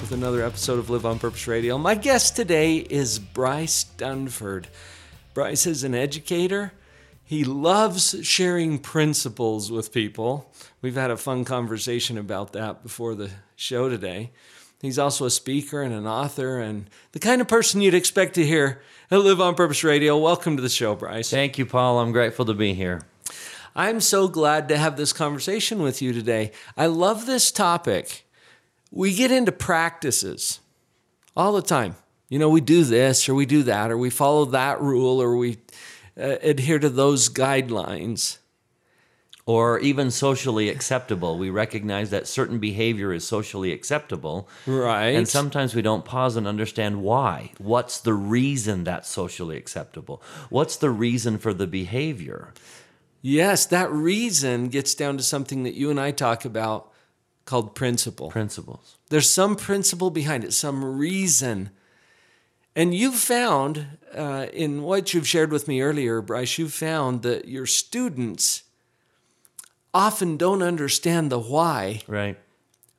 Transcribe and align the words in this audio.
with 0.00 0.12
another 0.12 0.44
episode 0.44 0.78
of 0.78 0.90
Live 0.90 1.06
on 1.06 1.18
Purpose 1.18 1.46
Radio. 1.46 1.78
My 1.78 1.94
guest 1.94 2.36
today 2.36 2.76
is 2.76 3.18
Bryce 3.18 3.84
Dunford. 3.96 4.66
Bryce 5.32 5.66
is 5.66 5.84
an 5.84 5.94
educator. 5.94 6.72
He 7.24 7.44
loves 7.44 8.16
sharing 8.22 8.78
principles 8.78 9.70
with 9.70 9.92
people. 9.92 10.52
We've 10.82 10.94
had 10.94 11.10
a 11.10 11.16
fun 11.16 11.44
conversation 11.44 12.18
about 12.18 12.52
that 12.52 12.82
before 12.82 13.14
the 13.14 13.30
show 13.56 13.88
today. 13.88 14.30
He's 14.82 14.98
also 14.98 15.24
a 15.24 15.30
speaker 15.30 15.80
and 15.80 15.94
an 15.94 16.06
author 16.06 16.58
and 16.58 16.90
the 17.12 17.20
kind 17.20 17.40
of 17.40 17.48
person 17.48 17.80
you'd 17.80 17.94
expect 17.94 18.34
to 18.34 18.44
hear 18.44 18.82
at 19.10 19.20
Live 19.20 19.40
on 19.40 19.54
Purpose 19.54 19.84
Radio. 19.84 20.18
Welcome 20.18 20.56
to 20.56 20.62
the 20.62 20.68
show, 20.68 20.94
Bryce. 20.94 21.30
Thank 21.30 21.56
you, 21.56 21.66
Paul. 21.66 22.00
I'm 22.00 22.12
grateful 22.12 22.44
to 22.46 22.54
be 22.54 22.74
here. 22.74 23.02
I'm 23.74 24.00
so 24.00 24.28
glad 24.28 24.68
to 24.68 24.76
have 24.76 24.96
this 24.96 25.12
conversation 25.12 25.82
with 25.82 26.02
you 26.02 26.12
today. 26.12 26.52
I 26.76 26.86
love 26.86 27.26
this 27.26 27.50
topic. 27.50 28.23
We 28.94 29.14
get 29.14 29.32
into 29.32 29.50
practices 29.50 30.60
all 31.36 31.52
the 31.52 31.62
time. 31.62 31.96
You 32.28 32.38
know, 32.38 32.48
we 32.48 32.60
do 32.60 32.84
this 32.84 33.28
or 33.28 33.34
we 33.34 33.44
do 33.44 33.64
that 33.64 33.90
or 33.90 33.98
we 33.98 34.08
follow 34.08 34.44
that 34.46 34.80
rule 34.80 35.20
or 35.20 35.36
we 35.36 35.58
uh, 36.18 36.36
adhere 36.42 36.78
to 36.78 36.88
those 36.88 37.28
guidelines. 37.28 38.38
Or 39.46 39.78
even 39.80 40.10
socially 40.10 40.70
acceptable. 40.70 41.36
We 41.36 41.50
recognize 41.50 42.08
that 42.08 42.26
certain 42.26 42.58
behavior 42.60 43.12
is 43.12 43.26
socially 43.26 43.72
acceptable. 43.72 44.48
Right. 44.66 45.08
And 45.08 45.28
sometimes 45.28 45.74
we 45.74 45.82
don't 45.82 46.02
pause 46.02 46.36
and 46.36 46.46
understand 46.46 47.02
why. 47.02 47.52
What's 47.58 48.00
the 48.00 48.14
reason 48.14 48.84
that's 48.84 49.06
socially 49.06 49.58
acceptable? 49.58 50.22
What's 50.48 50.76
the 50.76 50.88
reason 50.88 51.36
for 51.36 51.52
the 51.52 51.66
behavior? 51.66 52.54
Yes, 53.20 53.66
that 53.66 53.90
reason 53.92 54.68
gets 54.68 54.94
down 54.94 55.18
to 55.18 55.22
something 55.22 55.64
that 55.64 55.74
you 55.74 55.90
and 55.90 56.00
I 56.00 56.10
talk 56.10 56.46
about 56.46 56.90
called 57.44 57.74
principle. 57.74 58.30
Principles. 58.30 58.96
There's 59.10 59.28
some 59.28 59.56
principle 59.56 60.10
behind 60.10 60.44
it, 60.44 60.52
some 60.52 60.84
reason. 60.84 61.70
And 62.76 62.94
you've 62.94 63.14
found, 63.14 63.86
uh, 64.14 64.46
in 64.52 64.82
what 64.82 65.14
you've 65.14 65.28
shared 65.28 65.52
with 65.52 65.68
me 65.68 65.80
earlier, 65.80 66.20
Bryce, 66.20 66.58
you've 66.58 66.72
found 66.72 67.22
that 67.22 67.46
your 67.46 67.66
students 67.66 68.64
often 69.92 70.36
don't 70.36 70.62
understand 70.62 71.30
the 71.30 71.38
why 71.38 72.02
Right. 72.08 72.36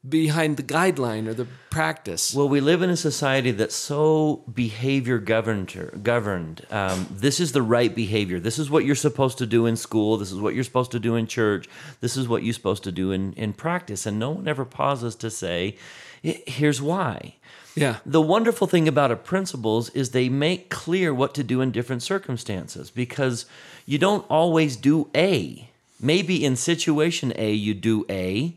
Behind 0.10 0.58
the 0.58 0.64
guideline 0.64 1.28
or 1.28 1.34
the 1.34 1.48
practice. 1.70 2.34
Well, 2.34 2.50
we 2.50 2.62
live 2.62 2.82
in 2.82 2.90
a 2.90 2.98
society 2.98 3.52
that's 3.52 3.76
so 3.76 4.44
behavior 4.54 5.18
governed. 5.18 6.02
Governed. 6.04 6.66
Um, 6.70 7.08
this 7.12 7.40
is 7.40 7.52
the 7.52 7.62
right 7.62 7.94
behavior. 7.94 8.40
This 8.40 8.60
is 8.60 8.70
what 8.70 8.86
you're 8.86 8.96
supposed 8.96 9.38
to 9.40 9.46
do 9.46 9.66
in 9.66 9.76
school. 9.76 10.18
This 10.18 10.32
is 10.32 10.40
what 10.40 10.54
you're 10.54 10.64
supposed 10.64 10.92
to 10.92 11.00
do 11.00 11.16
in 11.16 11.28
church. 11.28 11.68
This 12.02 12.18
is 12.18 12.28
what 12.28 12.44
you're 12.44 12.54
supposed 12.54 12.84
to 12.84 12.92
do 12.92 13.12
in, 13.12 13.34
in 13.34 13.54
practice. 13.54 14.06
And 14.06 14.20
no 14.20 14.32
one 14.32 14.48
ever 14.48 14.66
pauses 14.66 15.16
to 15.16 15.30
say, 15.30 15.78
here's 16.22 16.82
why. 16.82 17.36
yeah. 17.76 17.98
The 18.06 18.22
wonderful 18.22 18.68
thing 18.68 18.88
about 18.88 19.12
a 19.12 19.16
principles 19.16 19.90
is 19.90 20.10
they 20.10 20.30
make 20.30 20.70
clear 20.70 21.14
what 21.14 21.34
to 21.36 21.44
do 21.44 21.62
in 21.62 21.72
different 21.72 22.04
circumstances 22.04 22.90
because 22.90 23.46
you 23.86 23.98
don't 23.98 24.26
always 24.30 24.76
do 24.76 25.10
A. 25.16 25.70
Maybe 26.00 26.44
in 26.44 26.56
situation 26.56 27.34
A, 27.36 27.54
you 27.54 27.74
do 27.74 28.06
A, 28.10 28.56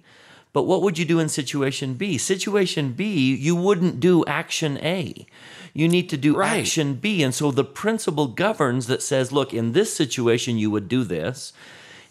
but 0.58 0.66
what 0.66 0.82
would 0.82 0.98
you 0.98 1.04
do 1.04 1.20
in 1.20 1.28
situation 1.28 1.94
B? 1.94 2.18
Situation 2.18 2.90
B, 2.90 3.32
you 3.32 3.54
wouldn't 3.54 4.00
do 4.00 4.24
action 4.26 4.76
A. 4.82 5.24
You 5.72 5.86
need 5.86 6.08
to 6.08 6.16
do 6.16 6.34
Right. 6.34 6.62
action 6.62 6.94
B. 6.94 7.22
And 7.22 7.32
so 7.32 7.52
the 7.52 7.62
principle 7.62 8.26
governs 8.26 8.88
that 8.88 9.00
says, 9.00 9.30
look, 9.30 9.54
in 9.54 9.70
this 9.70 9.94
situation, 9.94 10.58
you 10.58 10.68
would 10.68 10.88
do 10.88 11.04
this. 11.04 11.52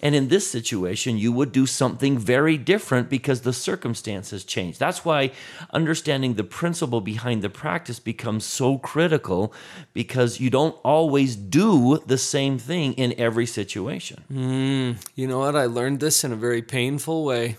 And 0.02 0.16
in 0.16 0.30
this 0.30 0.50
situation, 0.50 1.18
you 1.18 1.34
would 1.34 1.52
do 1.52 1.66
something 1.66 2.18
very 2.18 2.58
different 2.58 3.10
because 3.10 3.42
the 3.42 3.52
circumstances 3.52 4.46
change. 4.46 4.78
That's 4.78 5.04
why 5.04 5.32
understanding 5.74 6.36
the 6.36 6.46
principle 6.46 7.02
behind 7.02 7.42
the 7.42 7.50
practice 7.50 8.00
becomes 8.00 8.46
so 8.46 8.78
critical 8.78 9.52
because 9.94 10.40
you 10.40 10.50
don't 10.50 10.76
always 10.86 11.36
do 11.36 11.98
the 12.06 12.18
same 12.18 12.60
thing 12.60 12.94
in 12.94 13.14
every 13.18 13.46
situation. 13.46 14.24
Hmm. 14.32 14.92
You 15.16 15.28
know 15.28 15.40
what? 15.40 15.58
I 15.58 15.66
learned 15.66 16.00
this 16.00 16.24
in 16.24 16.32
a 16.32 16.38
very 16.38 16.62
painful 16.62 17.26
way. 17.26 17.58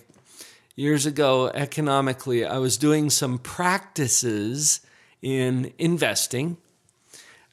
Years 0.78 1.06
ago, 1.06 1.50
economically, 1.55 2.44
I 2.44 2.59
was 2.59 2.77
doing 2.77 3.11
some 3.11 3.39
practices 3.39 4.81
in 5.21 5.72
investing 5.77 6.56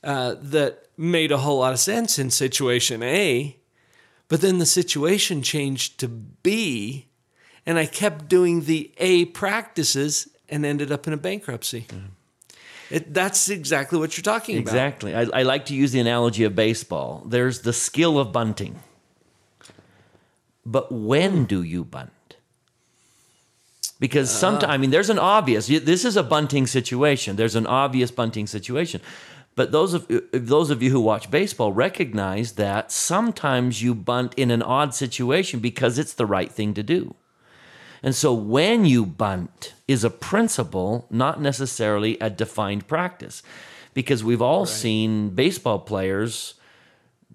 uh, 0.04 0.36
that 0.40 0.90
made 0.96 1.32
a 1.32 1.40
whole 1.40 1.58
lot 1.58 1.74
of 1.74 1.80
sense 1.80 2.20
in 2.20 2.30
situation 2.30 3.02
A, 3.02 3.58
but 4.28 4.42
then 4.42 4.60
the 4.60 4.66
situation 4.68 5.42
changed 5.42 6.00
to 6.02 6.08
B, 6.08 7.08
and 7.66 7.80
I 7.80 7.88
kept 7.88 8.28
doing 8.28 8.66
the 8.66 8.94
A 9.00 9.26
practices 9.26 10.30
and 10.48 10.64
ended 10.64 10.92
up 10.92 11.08
in 11.08 11.14
a 11.14 11.18
bankruptcy. 11.18 11.88
It, 12.92 13.12
that's 13.12 13.50
exactly 13.50 13.98
what 13.98 14.16
you're 14.16 14.22
talking 14.22 14.60
about. 14.60 14.72
Exactly. 14.72 15.16
I, 15.16 15.22
I 15.34 15.42
like 15.42 15.66
to 15.66 15.74
use 15.74 15.92
the 15.92 16.00
analogy 16.00 16.44
of 16.44 16.56
baseball. 16.56 17.24
There's 17.26 17.62
the 17.62 17.74
skill 17.74 18.20
of 18.20 18.32
bunting. 18.32 18.84
But 20.64 20.92
when 20.92 21.46
do 21.46 21.64
you 21.64 21.84
bunt? 21.84 22.12
Because 24.00 24.30
uh-huh. 24.30 24.40
sometimes, 24.40 24.72
I 24.72 24.78
mean, 24.78 24.90
there's 24.90 25.10
an 25.10 25.20
obvious, 25.20 25.68
this 25.68 26.04
is 26.04 26.18
a 26.18 26.24
bunting 26.24 26.68
situation. 26.68 27.36
There's 27.36 27.56
an 27.56 27.66
obvious 27.66 28.12
bunting 28.12 28.48
situation. 28.48 29.02
But 29.56 29.72
those 29.72 29.94
of 29.94 30.12
those 30.34 30.70
of 30.70 30.84
you 30.84 30.92
who 30.92 31.00
watch 31.00 31.32
baseball 31.32 31.72
recognize 31.72 32.54
that 32.54 32.92
sometimes 32.92 33.82
you 33.82 33.96
bunt 33.96 34.34
in 34.36 34.52
an 34.52 34.62
odd 34.62 34.94
situation 34.94 35.62
because 35.62 35.98
it's 35.98 36.14
the 36.14 36.26
right 36.26 36.52
thing 36.52 36.74
to 36.74 36.84
do. 36.84 37.16
And 38.04 38.14
so 38.14 38.34
when 38.34 38.86
you 38.86 39.06
bunt 39.06 39.74
is 39.88 40.04
a 40.04 40.10
principle, 40.10 41.08
not 41.10 41.42
necessarily 41.42 42.18
a 42.20 42.30
defined 42.30 42.88
practice. 42.88 43.42
Because 43.94 44.26
we've 44.26 44.42
all 44.42 44.66
seen 44.66 45.30
baseball 45.30 45.80
players 45.80 46.56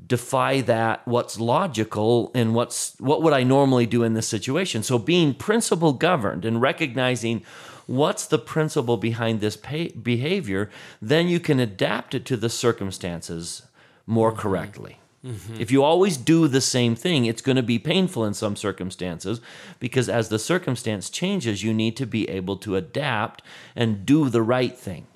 defy 0.06 0.61
that 0.62 1.06
what's 1.06 1.38
logical 1.38 2.31
and 2.34 2.55
what's 2.55 2.94
what 2.99 3.22
would 3.22 3.33
I 3.33 3.43
normally 3.43 3.87
do 3.87 4.03
in 4.03 4.15
this 4.15 4.28
situation. 4.28 4.83
So 4.83 4.99
being 4.99 5.34
principle 5.34 5.93
governed 5.93 6.44
and 6.44 6.61
recognizing 6.61 7.43
what's 7.87 8.27
the 8.27 8.39
principle 8.39 8.97
behind 8.97 9.41
this 9.41 9.56
pay, 9.56 9.89
behavior, 9.89 10.71
then 11.03 11.28
you 11.28 11.41
can 11.41 11.59
adapt 11.59 12.15
it 12.15 12.25
to 12.27 12.37
the 12.37 12.49
circumstances 12.49 13.62
more 14.06 14.31
mm-hmm. 14.31 14.41
correctly. 14.41 15.00
Mm-hmm. 15.25 15.60
If 15.60 15.71
you 15.71 15.83
always 15.83 16.16
do 16.16 16.49
the 16.49 16.62
same 16.62 16.94
thing, 16.94 17.27
it's 17.27 17.43
going 17.43 17.56
to 17.56 17.62
be 17.62 17.78
painful 17.78 18.25
in 18.25 18.33
some 18.33 18.56
circumstances 18.56 19.41
because 19.78 20.09
as 20.09 20.28
the 20.28 20.39
circumstance 20.39 21.10
changes, 21.10 21.62
you 21.62 21.75
need 21.75 21.97
to 21.99 22.06
be 22.06 22.28
able 22.31 22.56
to 22.59 22.77
adapt 22.77 23.43
and 23.77 24.06
do 24.06 24.31
the 24.31 24.41
right 24.41 24.77
thing. 24.77 25.06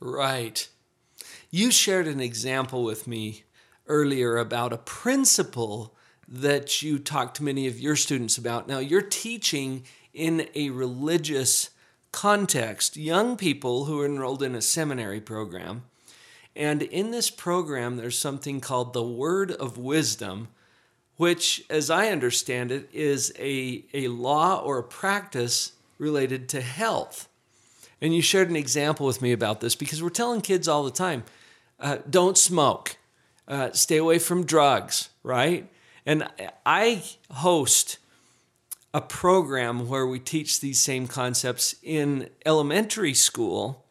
Right. 0.00 0.68
You 1.50 1.70
shared 1.70 2.08
an 2.08 2.18
example 2.18 2.82
with 2.82 3.06
me 3.06 3.44
earlier 3.92 4.38
about 4.38 4.72
a 4.72 4.78
principle 4.78 5.94
that 6.26 6.80
you 6.80 6.98
talked 6.98 7.36
to 7.36 7.42
many 7.42 7.66
of 7.66 7.78
your 7.78 7.94
students 7.94 8.38
about. 8.38 8.66
Now, 8.66 8.78
you're 8.78 9.02
teaching 9.02 9.84
in 10.14 10.48
a 10.54 10.70
religious 10.70 11.68
context, 12.10 12.96
young 12.96 13.36
people 13.36 13.84
who 13.84 14.00
are 14.00 14.06
enrolled 14.06 14.42
in 14.42 14.54
a 14.54 14.62
seminary 14.62 15.20
program. 15.20 15.82
And 16.56 16.82
in 16.82 17.10
this 17.10 17.30
program, 17.30 17.96
there's 17.96 18.18
something 18.18 18.60
called 18.60 18.94
the 18.94 19.02
Word 19.02 19.52
of 19.52 19.76
Wisdom, 19.76 20.48
which, 21.16 21.62
as 21.68 21.90
I 21.90 22.08
understand 22.08 22.72
it, 22.72 22.88
is 22.92 23.32
a, 23.38 23.84
a 23.92 24.08
law 24.08 24.58
or 24.58 24.78
a 24.78 24.82
practice 24.82 25.72
related 25.98 26.48
to 26.50 26.62
health. 26.62 27.28
And 28.00 28.14
you 28.14 28.22
shared 28.22 28.48
an 28.50 28.56
example 28.56 29.06
with 29.06 29.22
me 29.22 29.32
about 29.32 29.60
this 29.60 29.74
because 29.74 30.02
we're 30.02 30.08
telling 30.08 30.40
kids 30.40 30.66
all 30.66 30.82
the 30.82 30.90
time 30.90 31.24
uh, 31.78 31.98
don't 32.08 32.38
smoke, 32.38 32.96
uh, 33.48 33.72
stay 33.72 33.96
away 33.96 34.18
from 34.18 34.44
drugs, 34.44 35.10
right? 35.22 35.70
And 36.06 36.28
I 36.66 37.02
host 37.30 37.98
a 38.94 39.00
program 39.00 39.88
where 39.88 40.06
we 40.06 40.18
teach 40.18 40.60
these 40.60 40.80
same 40.80 41.06
concepts 41.06 41.74
in 41.82 42.28
elementary 42.44 43.14
school 43.14 43.86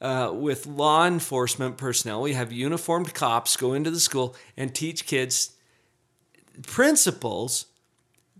uh, 0.00 0.30
with 0.32 0.66
law 0.66 1.06
enforcement 1.06 1.76
personnel. 1.76 2.22
We 2.22 2.34
have 2.34 2.52
uniformed 2.52 3.14
cops 3.14 3.56
go 3.56 3.72
into 3.72 3.90
the 3.90 4.00
school 4.00 4.36
and 4.56 4.74
teach 4.74 5.06
kids 5.06 5.56
principles 6.66 7.66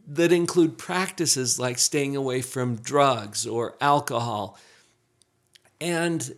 that 0.07 0.33
include 0.33 0.79
practices 0.79 1.59
like 1.59 1.79
staying 1.79 2.17
away 2.17 2.41
from 2.41 2.77
drugs 2.77 3.47
or 3.47 3.75
alcohol. 3.81 4.59
And 5.81 6.35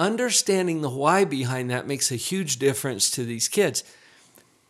understanding 0.00 0.80
the 0.80 0.88
why 0.88 1.24
behind 1.24 1.70
that 1.70 1.86
makes 1.86 2.10
a 2.10 2.16
huge 2.16 2.56
difference 2.56 3.10
to 3.10 3.22
these 3.22 3.48
kids. 3.48 3.84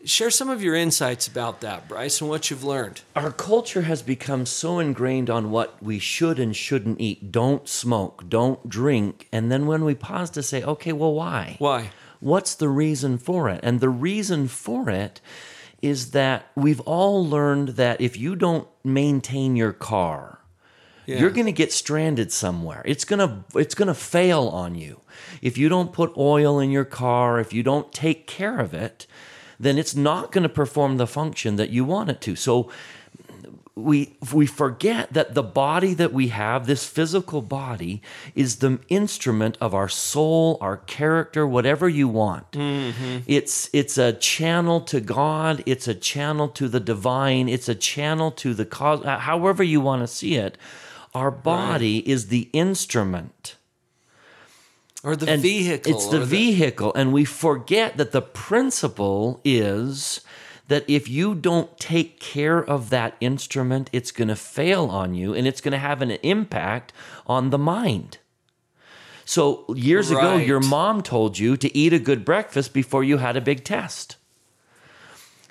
Share 0.05 0.31
some 0.31 0.51
of 0.51 0.63
your 0.63 0.75
insights 0.75 1.29
about 1.29 1.61
that, 1.61 1.87
Bryce, 1.87 2.21
and 2.21 2.29
what 2.29 2.51
you've 2.51 2.65
learned. 2.65 3.03
Our 3.15 3.31
culture 3.31 3.83
has 3.83 4.03
become 4.03 4.45
so 4.45 4.79
ingrained 4.79 5.31
on 5.31 5.51
what 5.51 5.81
we 5.83 5.99
should 5.99 6.39
and 6.39 6.57
shouldn't 6.57 7.01
eat. 7.01 7.31
Don't 7.31 7.69
smoke, 7.69 8.29
don't 8.29 8.69
drink. 8.69 9.29
And 9.31 9.53
then 9.53 9.67
when 9.67 9.85
we 9.85 9.95
pause 9.95 10.31
to 10.31 10.43
say, 10.43 10.63
okay, 10.65 10.93
well, 10.93 11.15
why? 11.15 11.57
Why? 11.59 11.91
What's 12.19 12.55
the 12.55 12.69
reason 12.69 13.19
for 13.19 13.49
it? 13.51 13.61
And 13.63 13.81
the 13.81 13.89
reason 13.89 14.49
for 14.49 14.91
it 14.91 15.21
is 15.81 16.11
that 16.11 16.51
we've 16.57 16.81
all 16.81 17.25
learned 17.25 17.71
that 17.71 18.01
if 18.01 18.17
you 18.17 18.37
don't 18.37 18.69
maintain 18.83 19.55
your 19.55 19.73
car, 19.73 20.40
Yeah. 21.11 21.19
you're 21.21 21.31
going 21.31 21.47
to 21.47 21.53
get 21.53 21.73
stranded 21.73 22.31
somewhere. 22.33 22.83
It's 22.85 23.05
going 23.05 23.19
to 23.19 23.59
it's 23.59 23.75
going 23.75 23.89
to 23.89 23.95
fail 23.95 24.49
on 24.49 24.75
you. 24.75 25.01
If 25.43 25.59
you 25.59 25.69
don't 25.69 25.93
put 25.93 26.17
oil 26.17 26.59
in 26.61 26.71
your 26.71 26.85
car, 26.85 27.41
if 27.41 27.53
you 27.53 27.63
don't 27.63 27.93
take 27.93 28.27
care 28.27 28.59
of 28.59 28.73
it, 28.75 29.07
then 29.59 29.77
it's 29.77 29.95
not 29.95 30.33
going 30.33 30.43
to 30.43 30.49
perform 30.49 30.97
the 30.97 31.07
function 31.07 31.57
that 31.57 31.71
you 31.71 31.85
want 31.85 32.11
it 32.11 32.21
to. 32.23 32.37
So 32.37 32.71
we 33.75 34.17
we 34.33 34.47
forget 34.47 35.13
that 35.13 35.35
the 35.35 35.43
body 35.43 35.95
that 35.95 36.13
we 36.13 36.29
have, 36.29 36.67
this 36.67 36.87
physical 36.87 37.43
body, 37.43 38.03
is 38.35 38.57
the 38.57 38.79
instrument 38.89 39.57
of 39.61 39.75
our 39.75 39.89
soul, 39.89 40.59
our 40.61 40.77
character, 40.77 41.47
whatever 41.47 41.89
you 41.89 42.09
want. 42.09 42.53
Mm-hmm. 42.53 43.19
It's 43.27 43.71
it's 43.73 43.99
a 43.99 44.13
channel 44.13 44.81
to 44.83 45.01
God. 45.01 45.63
It's 45.67 45.89
a 45.89 45.95
channel 45.95 46.49
to 46.51 46.69
the 46.69 46.81
divine. 46.81 47.49
It's 47.49 47.69
a 47.69 47.75
channel 47.75 48.31
to 48.33 48.55
the 48.55 48.65
cause. 48.65 49.05
However 49.05 49.63
you 49.63 49.81
want 49.81 50.03
to 50.03 50.07
see 50.07 50.37
it, 50.37 50.57
our 51.15 51.31
body 51.31 52.09
is 52.09 52.29
the 52.29 52.49
instrument. 52.53 53.57
Or 55.03 55.17
the 55.17 55.31
And 55.31 55.43
vehicle. 55.43 55.93
It's 55.93 56.07
the 56.09 56.23
or 56.23 56.25
vehicle, 56.25 56.93
and 56.95 57.13
we 57.13 57.25
forget 57.25 57.97
that 57.97 58.13
the 58.13 58.21
principle 58.21 59.41
is 59.45 60.21
that 60.69 60.85
if 60.89 61.09
you 61.09 61.35
don't 61.35 61.77
take 61.79 62.21
care 62.21 62.63
of 62.63 62.91
that 62.91 63.17
instrument, 63.21 63.91
it's 63.93 64.13
going 64.13 64.29
to 64.29 64.37
fail 64.37 64.87
on 64.87 65.15
you, 65.15 65.35
and 65.35 65.47
it's 65.47 65.61
going 65.61 65.73
to 65.73 65.79
have 65.79 66.01
an 66.01 66.13
impact 66.13 66.93
on 67.27 67.51
the 67.51 67.59
mind. 67.59 68.19
So 69.25 69.65
years 69.75 70.11
ago, 70.11 70.37
your 70.37 70.61
mom 70.61 71.03
told 71.03 71.39
you 71.39 71.57
to 71.57 71.77
eat 71.77 71.93
a 71.93 71.99
good 71.99 72.25
breakfast 72.25 72.73
before 72.73 73.03
you 73.03 73.19
had 73.19 73.37
a 73.37 73.41
big 73.41 73.65
test. 73.65 74.17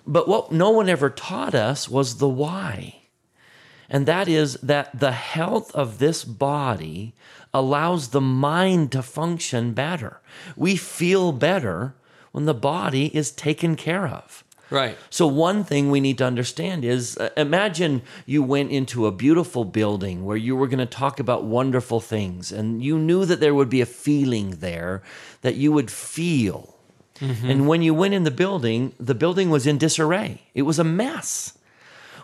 But 0.06 0.28
what 0.28 0.52
no 0.52 0.70
one 0.70 0.90
ever 0.90 1.10
taught 1.10 1.56
us 1.56 1.90
was 1.90 2.18
the 2.18 2.30
why. 2.30 2.99
And 3.90 4.06
that 4.06 4.28
is 4.28 4.54
that 4.56 5.00
the 5.00 5.12
health 5.12 5.74
of 5.74 6.00
this 6.00 6.24
body 6.24 7.14
allows 7.54 8.10
the 8.10 8.22
mind 8.22 8.92
to 8.92 9.02
function 9.02 9.74
better. 9.74 10.22
We 10.56 10.76
feel 10.76 11.32
better 11.32 11.96
when 12.32 12.46
the 12.46 12.54
body 12.54 13.16
is 13.16 13.32
taken 13.32 13.76
care 13.76 14.08
of. 14.08 14.44
Right. 14.70 14.98
So, 15.10 15.26
one 15.26 15.64
thing 15.64 15.90
we 15.90 16.00
need 16.00 16.20
to 16.20 16.26
understand 16.26 16.86
is 16.86 17.18
uh, 17.18 17.30
imagine 17.36 18.04
you 18.28 18.44
went 18.44 18.72
into 18.72 19.08
a 19.08 19.12
beautiful 19.12 19.66
building 19.66 20.26
where 20.26 20.38
you 20.38 20.56
were 20.56 20.68
going 20.68 20.78
to 20.78 20.86
talk 20.86 21.20
about 21.20 21.44
wonderful 21.44 22.00
things, 22.00 22.52
and 22.52 22.84
you 22.84 23.00
knew 23.00 23.26
that 23.26 23.40
there 23.40 23.56
would 23.56 23.70
be 23.70 23.82
a 23.82 23.88
feeling 23.88 24.58
there 24.60 25.02
that 25.42 25.56
you 25.56 25.72
would 25.72 25.90
feel. 25.90 26.76
And 27.22 27.68
when 27.68 27.82
you 27.82 27.94
went 27.94 28.14
in 28.14 28.24
the 28.24 28.32
building, 28.32 28.94
the 28.98 29.16
building 29.16 29.50
was 29.50 29.68
in 29.68 29.78
disarray, 29.78 30.44
it 30.54 30.62
was 30.62 30.80
a 30.80 30.86
mess. 30.86 31.58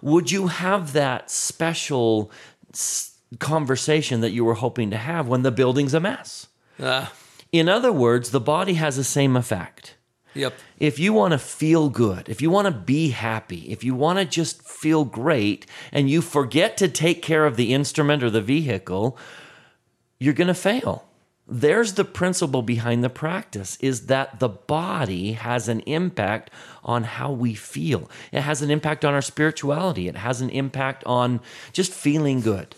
Would 0.05 0.29
you 0.31 0.47
have 0.47 0.93
that 0.93 1.31
special 1.31 2.31
s- 2.71 3.17
conversation 3.39 4.21
that 4.21 4.31
you 4.31 4.45
were 4.45 4.53
hoping 4.65 4.91
to 4.91 4.97
have 4.97 5.27
when 5.27 5.41
the 5.41 5.51
building's 5.51 5.95
a 5.95 5.99
mess? 5.99 6.47
Uh, 6.79 7.07
In 7.51 7.67
other 7.67 7.91
words, 7.91 8.29
the 8.29 8.39
body 8.39 8.75
has 8.75 8.95
the 8.97 9.03
same 9.03 9.35
effect 9.35 9.95
yep. 10.35 10.53
if 10.79 10.99
you 10.99 11.11
want 11.13 11.31
to 11.31 11.39
feel 11.39 11.89
good, 11.89 12.29
if 12.29 12.41
you 12.41 12.49
want 12.51 12.65
to 12.67 12.71
be 12.95 13.09
happy, 13.09 13.61
if 13.71 13.83
you 13.83 13.95
want 13.95 14.19
to 14.19 14.25
just 14.25 14.61
feel 14.61 15.05
great, 15.05 15.65
and 15.91 16.09
you 16.09 16.21
forget 16.21 16.77
to 16.77 16.87
take 16.87 17.21
care 17.21 17.45
of 17.45 17.55
the 17.55 17.73
instrument 17.73 18.21
or 18.23 18.29
the 18.29 18.41
vehicle, 18.41 19.17
you're 20.19 20.33
going 20.41 20.47
to 20.49 20.53
fail. 20.53 21.05
There's 21.47 21.93
the 21.93 22.05
principle 22.05 22.63
behind 22.63 23.03
the 23.03 23.09
practice 23.09 23.77
is 23.79 24.07
that 24.07 24.39
the 24.39 24.49
body 24.49 25.33
has 25.33 25.67
an 25.67 25.81
impact 25.81 26.49
on 26.83 27.03
how 27.03 27.31
we 27.31 27.53
feel. 27.53 28.09
It 28.31 28.41
has 28.41 28.63
an 28.63 28.71
impact 28.71 29.05
on 29.05 29.13
our 29.13 29.21
spirituality. 29.21 30.07
It 30.07 30.15
has 30.15 30.41
an 30.41 30.49
impact 30.49 31.03
on 31.05 31.39
just 31.71 31.93
feeling 31.93 32.41
good. 32.41 32.73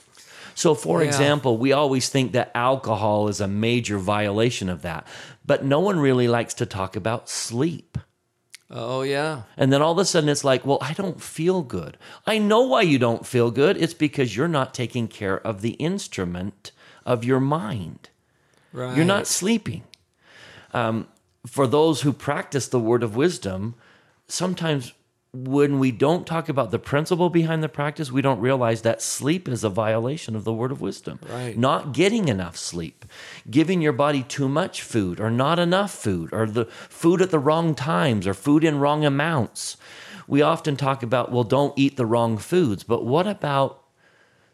So, 0.53 0.73
for 0.73 1.01
Yeah. 1.01 1.07
example, 1.07 1.57
we 1.57 1.71
always 1.71 2.09
think 2.09 2.33
that 2.33 2.51
alcohol 2.55 3.29
is 3.29 3.39
a 3.39 3.47
major 3.47 3.99
violation 3.99 4.69
of 4.69 4.81
that, 4.81 5.07
but 5.45 5.63
no 5.63 5.79
one 5.79 5.99
really 5.99 6.27
likes 6.27 6.53
to 6.55 6.65
talk 6.65 6.95
about 6.95 7.29
sleep. 7.29 7.97
Oh, 8.69 9.01
yeah. 9.01 9.43
And 9.55 9.71
then 9.71 9.81
all 9.81 9.93
of 9.93 9.97
a 9.97 10.03
sudden 10.03 10.27
it's 10.27 10.43
like, 10.43 10.65
well, 10.65 10.79
I 10.81 10.91
don't 10.91 11.21
feel 11.21 11.61
good. 11.61 11.97
I 12.25 12.37
know 12.37 12.63
why 12.63 12.81
you 12.81 12.99
don't 12.99 13.25
feel 13.25 13.49
good. 13.49 13.77
It's 13.77 13.93
because 13.93 14.35
you're 14.35 14.49
not 14.49 14.73
taking 14.73 15.07
care 15.07 15.39
of 15.39 15.61
the 15.61 15.71
instrument 15.79 16.73
of 17.05 17.23
your 17.23 17.39
mind. 17.39 18.09
Right. 18.73 18.95
You're 18.95 19.05
not 19.05 19.27
sleeping. 19.27 19.83
Um, 20.73 21.07
for 21.45 21.67
those 21.67 22.01
who 22.01 22.13
practice 22.13 22.67
the 22.67 22.79
word 22.79 23.03
of 23.03 23.15
wisdom, 23.15 23.75
sometimes 24.27 24.93
when 25.33 25.77
we 25.77 25.91
don't 25.91 26.25
talk 26.25 26.49
about 26.49 26.71
the 26.71 26.79
principle 26.79 27.29
behind 27.29 27.61
the 27.61 27.69
practice, 27.69 28.11
we 28.11 28.21
don't 28.21 28.39
realize 28.39 28.81
that 28.81 29.01
sleep 29.01 29.47
is 29.47 29.63
a 29.63 29.69
violation 29.69 30.35
of 30.35 30.43
the 30.43 30.53
word 30.53 30.71
of 30.71 30.81
wisdom. 30.81 31.19
Right. 31.29 31.57
Not 31.57 31.93
getting 31.93 32.27
enough 32.27 32.57
sleep, 32.57 33.05
giving 33.49 33.81
your 33.81 33.93
body 33.93 34.23
too 34.23 34.47
much 34.47 34.81
food 34.81 35.19
or 35.19 35.29
not 35.29 35.59
enough 35.59 35.91
food, 35.91 36.29
or 36.31 36.47
the 36.47 36.65
food 36.65 37.21
at 37.21 37.29
the 37.29 37.39
wrong 37.39 37.75
times 37.75 38.25
or 38.25 38.33
food 38.33 38.63
in 38.63 38.79
wrong 38.79 39.05
amounts. 39.05 39.77
We 40.27 40.41
often 40.41 40.75
talk 40.75 41.03
about, 41.03 41.31
well, 41.31 41.43
don't 41.43 41.77
eat 41.77 41.97
the 41.97 42.05
wrong 42.05 42.37
foods, 42.37 42.83
but 42.83 43.05
what 43.05 43.27
about 43.27 43.83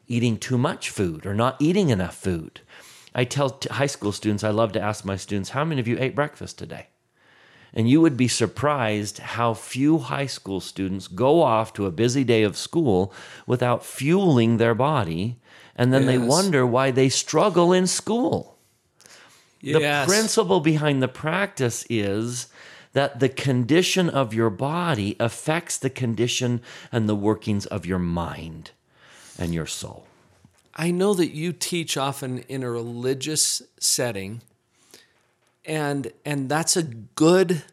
eating 0.08 0.38
too 0.38 0.58
much 0.58 0.90
food 0.90 1.26
or 1.26 1.34
not 1.34 1.56
eating 1.60 1.90
enough 1.90 2.16
food? 2.16 2.62
I 3.16 3.24
tell 3.26 3.52
t- 3.52 3.70
high 3.70 3.88
school 3.88 4.12
students, 4.12 4.44
I 4.44 4.50
love 4.50 4.72
to 4.74 4.82
ask 4.82 5.06
my 5.06 5.16
students, 5.16 5.52
how 5.52 5.64
many 5.64 5.80
of 5.80 5.88
you 5.88 5.98
ate 6.00 6.16
breakfast 6.16 6.58
today? 6.58 6.88
And 7.74 7.90
you 7.90 8.02
would 8.02 8.18
be 8.18 8.28
surprised 8.28 9.18
how 9.18 9.54
few 9.54 9.98
high 9.98 10.28
school 10.28 10.60
students 10.60 11.08
go 11.08 11.42
off 11.42 11.74
to 11.74 11.86
a 11.86 11.92
busy 11.92 12.24
day 12.24 12.44
of 12.44 12.56
school 12.56 13.12
without 13.48 13.84
fueling 13.84 14.58
their 14.58 14.76
body. 14.76 15.40
And 15.76 15.92
then 15.92 16.06
they 16.06 16.20
wonder 16.20 16.68
why 16.68 16.92
they 16.92 17.10
struggle 17.10 17.74
in 17.74 17.88
school. 17.88 18.60
The 19.62 19.80
principle 20.08 20.60
behind 20.60 21.02
the 21.02 21.08
practice 21.08 21.86
is 21.90 22.48
that 22.92 23.20
the 23.20 23.30
condition 23.30 24.08
of 24.08 24.34
your 24.36 24.52
body 24.52 25.16
affects 25.20 25.78
the 25.80 25.90
condition 25.90 26.62
and 26.92 27.10
the 27.10 27.16
workings 27.16 27.66
of 27.66 27.86
your 27.88 27.98
mind 27.98 28.72
and 29.40 29.52
your 29.52 29.66
soul. 29.66 30.06
I 30.76 30.92
know 30.92 31.14
that 31.14 31.32
you 31.32 31.54
teach 31.54 31.98
often 31.98 32.40
in 32.50 32.64
a 32.64 32.70
religious 32.70 33.62
setting, 33.80 34.42
and 35.66 36.12
and 36.26 36.50
that's 36.50 36.76
a 36.76 36.84
good 36.84 37.64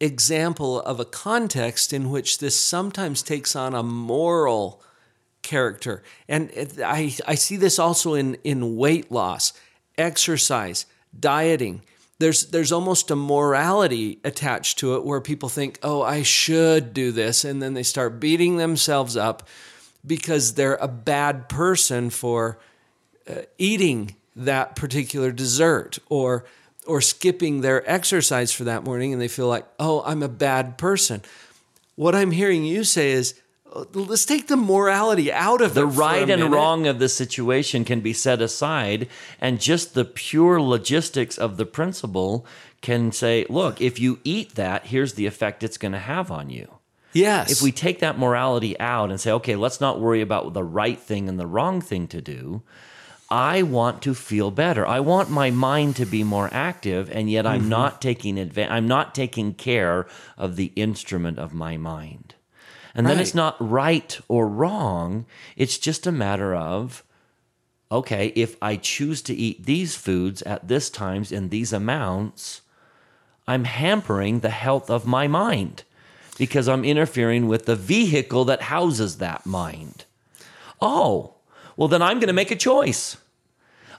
example 0.00 0.80
of 0.80 1.00
a 1.00 1.04
context 1.04 1.92
in 1.92 2.10
which 2.10 2.38
this 2.38 2.58
sometimes 2.58 3.22
takes 3.22 3.54
on 3.54 3.74
a 3.74 3.82
moral 3.82 4.82
character. 5.42 6.02
And 6.28 6.50
I, 6.84 7.14
I 7.26 7.34
see 7.36 7.56
this 7.56 7.78
also 7.78 8.14
in, 8.14 8.36
in 8.42 8.76
weight 8.76 9.12
loss, 9.12 9.52
exercise, 9.96 10.86
dieting. 11.18 11.82
There's, 12.18 12.46
there's 12.46 12.72
almost 12.72 13.10
a 13.10 13.16
morality 13.16 14.18
attached 14.24 14.78
to 14.78 14.94
it 14.96 15.04
where 15.04 15.20
people 15.20 15.48
think, 15.48 15.78
oh, 15.82 16.02
I 16.02 16.22
should 16.22 16.92
do 16.92 17.12
this. 17.12 17.44
And 17.44 17.62
then 17.62 17.74
they 17.74 17.82
start 17.82 18.20
beating 18.20 18.56
themselves 18.56 19.16
up 19.16 19.46
because 20.06 20.54
they're 20.54 20.76
a 20.76 20.88
bad 20.88 21.48
person 21.48 22.10
for 22.10 22.58
uh, 23.28 23.42
eating 23.58 24.16
that 24.36 24.76
particular 24.76 25.32
dessert 25.32 25.98
or 26.08 26.44
or 26.86 27.00
skipping 27.00 27.62
their 27.62 27.88
exercise 27.90 28.52
for 28.52 28.64
that 28.64 28.84
morning 28.84 29.12
and 29.12 29.22
they 29.22 29.28
feel 29.28 29.48
like, 29.48 29.66
"Oh, 29.78 30.02
I'm 30.04 30.22
a 30.22 30.28
bad 30.28 30.76
person." 30.76 31.22
What 31.96 32.14
I'm 32.14 32.32
hearing 32.32 32.64
you 32.64 32.84
say 32.84 33.12
is 33.12 33.40
uh, 33.72 33.84
let's 33.94 34.24
take 34.24 34.48
the 34.48 34.56
morality 34.56 35.32
out 35.32 35.60
of 35.60 35.74
The 35.74 35.86
it 35.86 35.92
for 35.92 35.92
a 35.92 35.98
right 35.98 36.30
and 36.30 36.52
wrong 36.52 36.86
of 36.86 36.98
the 36.98 37.08
situation 37.08 37.84
can 37.84 38.00
be 38.00 38.12
set 38.12 38.42
aside, 38.42 39.08
and 39.40 39.60
just 39.60 39.94
the 39.94 40.04
pure 40.04 40.60
logistics 40.60 41.38
of 41.38 41.56
the 41.56 41.66
principle 41.66 42.46
can 42.82 43.12
say, 43.12 43.46
look, 43.48 43.80
if 43.80 43.98
you 43.98 44.20
eat 44.24 44.56
that, 44.56 44.86
here's 44.86 45.14
the 45.14 45.26
effect 45.26 45.62
it's 45.62 45.78
going 45.78 45.92
to 45.92 45.98
have 45.98 46.30
on 46.30 46.50
you. 46.50 46.68
Yes. 47.14 47.52
If 47.52 47.62
we 47.62 47.72
take 47.72 48.00
that 48.00 48.18
morality 48.18 48.78
out 48.78 49.10
and 49.10 49.20
say, 49.20 49.30
okay, 49.32 49.56
let's 49.56 49.80
not 49.80 50.00
worry 50.00 50.20
about 50.20 50.52
the 50.52 50.64
right 50.64 50.98
thing 50.98 51.28
and 51.28 51.38
the 51.38 51.46
wrong 51.46 51.80
thing 51.80 52.08
to 52.08 52.20
do, 52.20 52.62
I 53.30 53.62
want 53.62 54.02
to 54.02 54.14
feel 54.14 54.50
better. 54.50 54.86
I 54.86 55.00
want 55.00 55.30
my 55.30 55.50
mind 55.50 55.96
to 55.96 56.06
be 56.06 56.24
more 56.24 56.50
active, 56.52 57.10
and 57.10 57.30
yet 57.30 57.44
Mm-hmm. 57.44 57.54
I'm 57.54 57.68
not 57.68 58.02
taking 58.02 58.36
adva- 58.36 58.70
I'm 58.70 58.86
not 58.86 59.14
taking 59.14 59.54
care 59.54 60.06
of 60.36 60.56
the 60.56 60.72
instrument 60.76 61.38
of 61.38 61.54
my 61.54 61.76
mind. 61.76 62.34
And 62.96 63.06
then 63.06 63.18
it's 63.18 63.34
not 63.34 63.56
right 63.58 64.20
or 64.28 64.46
wrong. 64.46 65.26
It's 65.56 65.78
just 65.78 66.06
a 66.06 66.12
matter 66.12 66.54
of 66.54 67.02
okay, 67.90 68.32
if 68.34 68.56
I 68.62 68.76
choose 68.76 69.22
to 69.22 69.34
eat 69.34 69.66
these 69.66 69.94
foods 69.94 70.42
at 70.42 70.66
this 70.66 70.90
times 70.90 71.30
in 71.30 71.48
these 71.48 71.72
amounts, 71.72 72.62
I'm 73.46 73.64
hampering 73.64 74.40
the 74.40 74.50
health 74.50 74.90
of 74.90 75.06
my 75.06 75.28
mind 75.28 75.84
because 76.38 76.68
I'm 76.68 76.84
interfering 76.84 77.48
with 77.48 77.66
the 77.66 77.76
vehicle 77.76 78.44
that 78.46 78.62
houses 78.62 79.18
that 79.18 79.46
mind. 79.46 80.04
Oh, 80.80 81.34
well, 81.76 81.88
then 81.88 82.02
I'm 82.02 82.18
going 82.18 82.28
to 82.28 82.32
make 82.34 82.50
a 82.50 82.56
choice. 82.56 83.16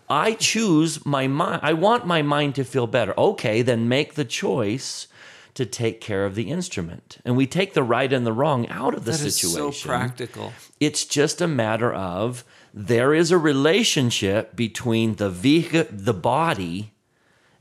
I 0.10 0.34
choose 0.34 1.06
my 1.06 1.28
mind. 1.28 1.62
I 1.64 1.74
want 1.74 2.06
my 2.06 2.22
mind 2.22 2.56
to 2.56 2.64
feel 2.64 2.88
better. 2.88 3.14
Okay, 3.18 3.62
then 3.62 3.90
make 3.90 4.14
the 4.14 4.26
choice 4.26 5.08
to 5.56 5.66
take 5.66 6.02
care 6.02 6.26
of 6.26 6.36
the 6.36 6.52
instrument. 6.52 7.18
And 7.26 7.36
we 7.36 7.48
take 7.48 7.74
the 7.74 7.84
right 7.84 8.12
and 8.12 8.26
the 8.26 8.34
wrong 8.34 8.68
out 8.68 8.94
of 8.94 9.06
the 9.06 9.12
That 9.12 9.22
is 9.22 9.40
situation. 9.40 9.72
so 9.72 9.88
practical. 9.88 10.54
It's 10.80 11.06
just 11.06 11.42
a 11.42 11.48
matter 11.48 11.94
of 11.94 12.44
there 12.74 13.14
is 13.14 13.32
a 13.32 13.38
relationship 13.38 14.56
between 14.56 15.16
the 15.16 15.30
vehicle, 15.30 15.86
the 15.90 16.14
body, 16.14 16.94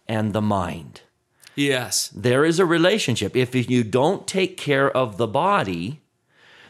and 0.09 0.33
the 0.33 0.43
mind. 0.43 1.03
Yes. 1.55 2.09
There 2.09 2.45
is 2.45 2.59
a 2.59 2.67
relationship. 2.67 3.37
If 3.37 3.55
you 3.71 3.85
don't 3.85 4.27
take 4.27 4.57
care 4.57 4.91
of 4.91 5.17
the 5.17 5.27
body, 5.27 6.01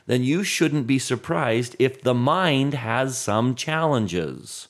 then 0.07 0.23
you 0.23 0.45
shouldn't 0.45 0.87
be 0.87 0.99
surprised 0.99 1.75
if 1.79 2.03
the 2.03 2.15
mind 2.15 2.75
has 2.75 3.17
some 3.17 3.55
challenges. 3.55 4.69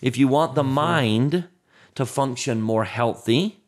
If 0.00 0.16
you 0.16 0.28
want 0.28 0.54
the 0.54 0.62
mm-hmm. 0.62 0.72
mind 0.72 1.48
to 1.94 2.06
function 2.06 2.62
more 2.62 2.84
healthy, 2.84 3.60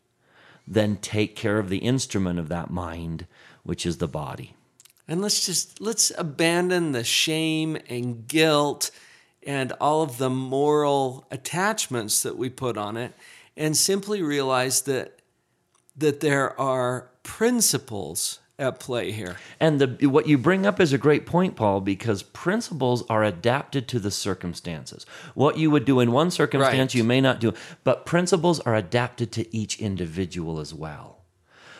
then 0.67 0.97
take 0.97 1.35
care 1.35 1.59
of 1.59 1.71
the 1.71 1.79
instrument 1.79 2.39
of 2.39 2.49
that 2.49 2.71
mind, 2.71 3.27
which 3.63 3.87
is 3.87 3.99
the 3.99 4.09
body. 4.09 4.55
And 5.09 5.23
let's 5.23 5.47
just 5.47 5.81
let's 5.81 6.13
abandon 6.19 6.93
the 6.93 7.05
shame 7.05 7.79
and 7.89 8.29
guilt 8.29 8.91
and 9.47 9.73
all 9.81 10.03
of 10.03 10.19
the 10.19 10.29
moral 10.29 11.27
attachments 11.31 12.23
that 12.23 12.37
we 12.37 12.51
put 12.51 12.77
on 12.77 12.99
it 12.99 13.15
and 13.57 13.75
simply 13.75 14.23
realize 14.23 14.83
that 14.83 15.18
that 15.99 16.21
there 16.21 16.59
are 16.61 17.11
principles 17.23 18.41
at 18.59 18.81
play 18.81 19.13
here. 19.13 19.37
And 19.61 19.81
the, 19.81 20.07
what 20.09 20.27
you 20.27 20.37
bring 20.37 20.67
up 20.67 20.81
is 20.81 20.93
a 20.93 20.99
great 20.99 21.27
point, 21.27 21.55
Paul, 21.55 21.81
because 21.81 22.23
principles 22.25 23.05
are 23.09 23.23
adapted 23.23 23.87
to 23.89 24.01
the 24.01 24.11
circumstances. 24.11 25.07
What 25.35 25.59
you 25.59 25.71
would 25.71 25.85
do 25.85 26.01
in 26.01 26.11
one 26.11 26.31
circumstance, 26.31 26.93
Right. 26.93 26.95
you 26.95 27.05
may 27.05 27.21
not 27.21 27.39
do, 27.41 27.55
but 27.85 28.05
principles 28.05 28.59
are 28.61 28.75
adapted 28.75 29.31
to 29.33 29.57
each 29.57 29.79
individual 29.79 30.59
as 30.59 30.75
well. 30.75 31.19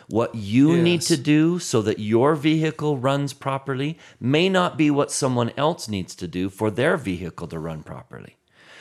What 0.07 0.33
you 0.33 0.75
need 0.75 1.01
to 1.01 1.17
do 1.17 1.59
so 1.59 1.83
that 1.83 1.99
your 1.99 2.33
vehicle 2.33 2.97
runs 2.97 3.33
properly 3.33 3.97
may 4.19 4.49
not 4.49 4.75
be 4.75 4.89
what 4.89 5.11
someone 5.11 5.51
else 5.55 5.87
needs 5.87 6.15
to 6.15 6.27
do 6.27 6.49
for 6.49 6.71
their 6.71 6.97
vehicle 6.97 7.47
to 7.49 7.59
run 7.59 7.83
properly. 7.83 8.37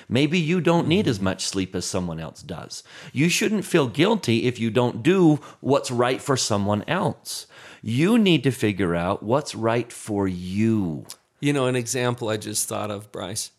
Maybe 0.08 0.38
you 0.38 0.60
don't 0.60 0.88
need 0.88 1.06
as 1.06 1.20
much 1.20 1.46
sleep 1.46 1.74
as 1.74 1.84
someone 1.84 2.18
else 2.18 2.42
does. 2.42 2.82
You 3.12 3.28
shouldn't 3.28 3.66
feel 3.66 3.88
guilty 3.88 4.46
if 4.46 4.58
you 4.58 4.70
don't 4.70 5.02
do 5.02 5.40
what's 5.60 5.90
right 5.90 6.20
for 6.20 6.36
someone 6.36 6.82
else. 6.88 7.46
You 7.82 8.18
need 8.18 8.42
to 8.44 8.50
figure 8.50 8.94
out 8.94 9.22
what's 9.22 9.54
right 9.54 9.92
for 9.92 10.26
you. 10.26 11.06
You 11.40 11.52
know, 11.52 11.66
an 11.66 11.76
example 11.76 12.28
I 12.28 12.38
just 12.38 12.68
thought 12.68 12.90
of, 12.90 13.12
Bryce. 13.12 13.52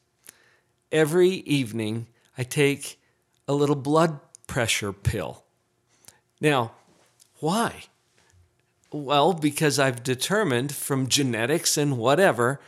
Every 0.91 1.29
evening, 1.29 2.08
I 2.38 2.44
take 2.44 3.00
a 3.48 3.53
little 3.53 3.75
blood 3.75 4.20
pressure 4.48 4.91
pill. 4.91 5.44
Now, 6.41 6.72
why? 7.39 7.84
Well, 8.91 9.34
because 9.34 9.77
I've 9.77 10.03
determined 10.03 10.74
from 10.74 11.08
genetics 11.08 11.77
and 11.77 11.98
whatever 11.98 12.60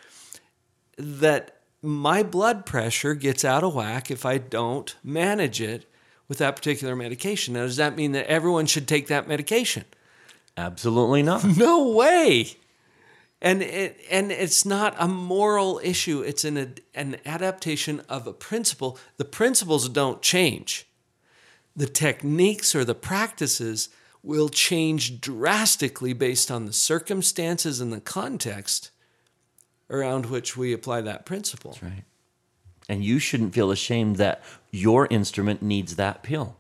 that 0.97 1.60
my 1.81 2.23
blood 2.23 2.65
pressure 2.65 3.15
gets 3.15 3.43
out 3.43 3.63
of 3.63 3.75
whack 3.75 4.11
if 4.11 4.25
I 4.25 4.38
don't 4.38 4.95
manage 5.03 5.61
it 5.61 5.85
with 6.27 6.38
that 6.38 6.55
particular 6.55 6.95
medication. 6.95 7.55
Now, 7.55 7.63
does 7.63 7.77
that 7.77 7.95
mean 7.95 8.11
that 8.11 8.27
everyone 8.27 8.67
should 8.67 8.88
take 8.88 9.07
that 9.07 9.27
medication? 9.27 9.85
Absolutely 10.55 11.23
not. 11.23 11.43
No 11.57 11.89
way. 11.89 12.55
And 13.41 13.63
it, 13.63 14.00
and 14.11 14.31
it's 14.31 14.65
not 14.65 14.95
a 15.00 15.07
moral 15.07 15.81
issue. 15.83 16.21
It's 16.21 16.45
an 16.45 16.75
an 16.93 17.17
adaptation 17.25 18.01
of 18.07 18.27
a 18.27 18.33
principle. 18.33 19.00
The 19.17 19.25
principles 19.25 19.89
don't 19.89 20.21
change. 20.21 20.88
The 21.75 21.88
techniques 21.88 22.75
or 22.75 22.85
the 22.85 22.93
practices 22.93 23.89
will 24.21 24.50
change 24.50 25.19
drastically 25.19 26.13
based 26.13 26.51
on 26.51 26.67
the 26.67 26.73
circumstances 26.73 27.81
and 27.81 27.91
the 27.91 28.01
context 28.01 28.90
around 29.91 30.25
which 30.27 30.57
we 30.57 30.74
apply 30.74 31.01
that 31.01 31.25
principle. 31.25 31.77
Right. 31.81 32.03
And 32.89 33.03
you 33.03 33.19
shouldn't 33.19 33.53
feel 33.53 33.69
ashamed 33.69 34.15
that 34.15 34.41
your 34.71 35.07
instrument 35.12 35.62
needs 35.62 35.98
that 35.98 36.24
pill. 36.24 36.57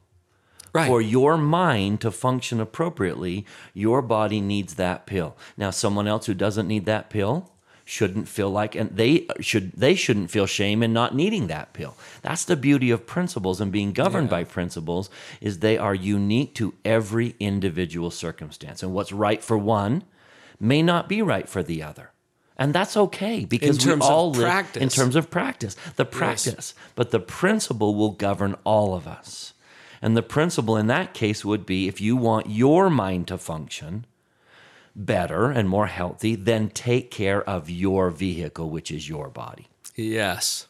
Right. 0.73 0.87
For 0.87 1.01
your 1.01 1.37
mind 1.37 1.99
to 2.01 2.11
function 2.11 2.61
appropriately, 2.61 3.45
your 3.73 4.01
body 4.01 4.39
needs 4.39 4.75
that 4.75 5.05
pill. 5.05 5.35
Now, 5.57 5.69
someone 5.71 6.07
else 6.07 6.27
who 6.27 6.33
doesn't 6.33 6.67
need 6.67 6.85
that 6.85 7.09
pill 7.09 7.51
shouldn't 7.83 8.27
feel 8.27 8.49
like 8.49 8.73
and 8.73 8.95
they 8.95 9.27
should 9.41 9.73
they 9.73 9.95
shouldn't 9.95 10.31
feel 10.31 10.45
shame 10.45 10.81
in 10.81 10.93
not 10.93 11.13
needing 11.13 11.47
that 11.47 11.73
pill. 11.73 11.97
That's 12.21 12.45
the 12.45 12.55
beauty 12.55 12.89
of 12.89 13.05
principles 13.05 13.59
and 13.59 13.69
being 13.69 13.91
governed 13.91 14.29
by 14.29 14.45
principles 14.45 15.09
is 15.41 15.59
they 15.59 15.77
are 15.77 15.95
unique 15.95 16.55
to 16.55 16.73
every 16.85 17.35
individual 17.37 18.09
circumstance. 18.09 18.81
And 18.81 18.93
what's 18.93 19.11
right 19.11 19.43
for 19.43 19.57
one 19.57 20.03
may 20.57 20.81
not 20.81 21.09
be 21.09 21.21
right 21.21 21.49
for 21.49 21.63
the 21.63 21.83
other. 21.83 22.11
And 22.61 22.75
that's 22.75 22.95
okay 22.95 23.43
because 23.43 23.83
we 23.83 23.93
all 23.93 24.31
live 24.33 24.77
in 24.77 24.89
terms 24.89 25.15
of 25.15 25.31
practice. 25.31 25.75
The 25.95 26.05
practice, 26.05 26.75
but 26.93 27.09
the 27.09 27.19
principle 27.19 27.95
will 27.95 28.11
govern 28.11 28.55
all 28.63 28.93
of 28.93 29.07
us. 29.07 29.53
And 29.99 30.15
the 30.15 30.21
principle 30.21 30.77
in 30.77 30.85
that 30.85 31.15
case 31.15 31.43
would 31.43 31.65
be 31.65 31.87
if 31.87 31.99
you 31.99 32.15
want 32.15 32.51
your 32.51 32.91
mind 32.91 33.27
to 33.29 33.39
function 33.39 34.05
better 34.95 35.49
and 35.49 35.67
more 35.67 35.87
healthy, 35.87 36.35
then 36.35 36.69
take 36.69 37.09
care 37.09 37.41
of 37.49 37.67
your 37.67 38.11
vehicle, 38.11 38.69
which 38.69 38.91
is 38.91 39.09
your 39.09 39.29
body. 39.29 39.67
Yes. 39.95 40.67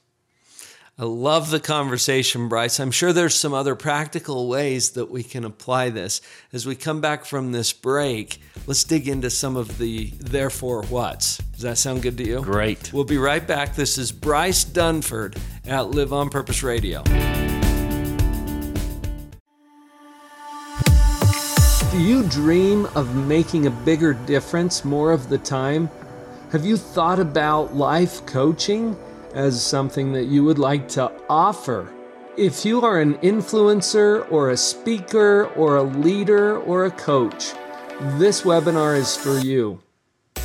I 1.01 1.05
love 1.05 1.49
the 1.49 1.59
conversation, 1.59 2.47
Bryce. 2.47 2.79
I'm 2.79 2.91
sure 2.91 3.11
there's 3.11 3.33
some 3.33 3.55
other 3.55 3.73
practical 3.73 4.47
ways 4.47 4.91
that 4.91 5.09
we 5.09 5.23
can 5.23 5.45
apply 5.45 5.89
this. 5.89 6.21
As 6.53 6.67
we 6.67 6.75
come 6.75 7.01
back 7.01 7.25
from 7.25 7.51
this 7.51 7.73
break, 7.73 8.39
let's 8.67 8.83
dig 8.83 9.07
into 9.07 9.31
some 9.31 9.57
of 9.57 9.79
the 9.79 10.11
therefore 10.19 10.83
what's. 10.83 11.37
Does 11.37 11.63
that 11.63 11.79
sound 11.79 12.03
good 12.03 12.19
to 12.19 12.23
you? 12.23 12.43
Great. 12.43 12.93
We'll 12.93 13.03
be 13.03 13.17
right 13.17 13.47
back. 13.47 13.73
This 13.73 13.97
is 13.97 14.11
Bryce 14.11 14.63
Dunford 14.63 15.39
at 15.65 15.89
Live 15.89 16.13
on 16.13 16.29
Purpose 16.29 16.61
Radio. 16.61 17.01
Do 21.89 21.99
you 21.99 22.21
dream 22.29 22.85
of 22.93 23.15
making 23.15 23.65
a 23.65 23.71
bigger 23.71 24.13
difference 24.13 24.85
more 24.85 25.11
of 25.11 25.29
the 25.29 25.39
time? 25.39 25.89
Have 26.51 26.63
you 26.63 26.77
thought 26.77 27.19
about 27.19 27.75
life 27.75 28.23
coaching 28.27 28.95
as 29.33 29.61
something 29.61 30.11
that 30.13 30.25
you 30.25 30.43
would 30.43 30.59
like 30.59 30.87
to 30.89 31.11
offer? 31.29 31.91
If 32.37 32.65
you 32.65 32.81
are 32.81 32.99
an 32.99 33.15
influencer 33.15 34.29
or 34.31 34.49
a 34.49 34.57
speaker 34.57 35.45
or 35.55 35.77
a 35.77 35.83
leader 35.83 36.59
or 36.61 36.85
a 36.85 36.91
coach, 36.91 37.53
this 38.17 38.41
webinar 38.41 38.97
is 38.97 39.15
for 39.15 39.37
you. 39.39 39.79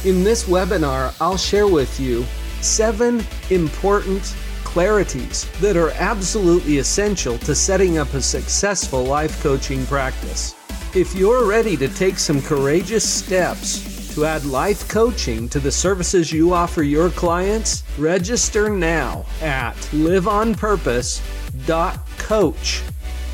In 0.04 0.24
this 0.24 0.44
webinar, 0.44 1.14
I'll 1.20 1.36
share 1.36 1.66
with 1.66 1.98
you 1.98 2.24
seven 2.60 3.24
important 3.50 4.22
clarities 4.64 5.50
that 5.60 5.76
are 5.76 5.90
absolutely 5.92 6.78
essential 6.78 7.38
to 7.38 7.54
setting 7.54 7.98
up 7.98 8.12
a 8.12 8.20
successful 8.20 9.04
life 9.04 9.42
coaching 9.42 9.86
practice. 9.86 10.54
If 10.94 11.14
you're 11.14 11.46
ready 11.46 11.76
to 11.78 11.88
take 11.88 12.18
some 12.18 12.42
courageous 12.42 13.08
steps 13.08 13.95
to 14.16 14.24
add 14.24 14.44
life 14.46 14.88
coaching 14.88 15.46
to 15.46 15.60
the 15.60 15.70
services 15.70 16.32
you 16.32 16.54
offer 16.54 16.82
your 16.82 17.10
clients, 17.10 17.82
register 17.98 18.70
now 18.70 19.26
at 19.42 19.74
liveonpurpose.coach 19.92 22.68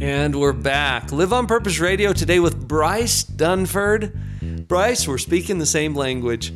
And 0.01 0.37
we're 0.37 0.53
back. 0.53 1.11
Live 1.11 1.33
on 1.33 1.49
Purpose 1.49 1.81
Radio 1.81 2.13
today 2.13 2.39
with 2.39 2.69
Bryce 2.69 3.25
Dunford. 3.25 4.30
Bryce, 4.71 5.09
we're 5.09 5.19
speaking 5.19 5.59
the 5.59 5.67
same 5.67 5.97
language, 5.97 6.53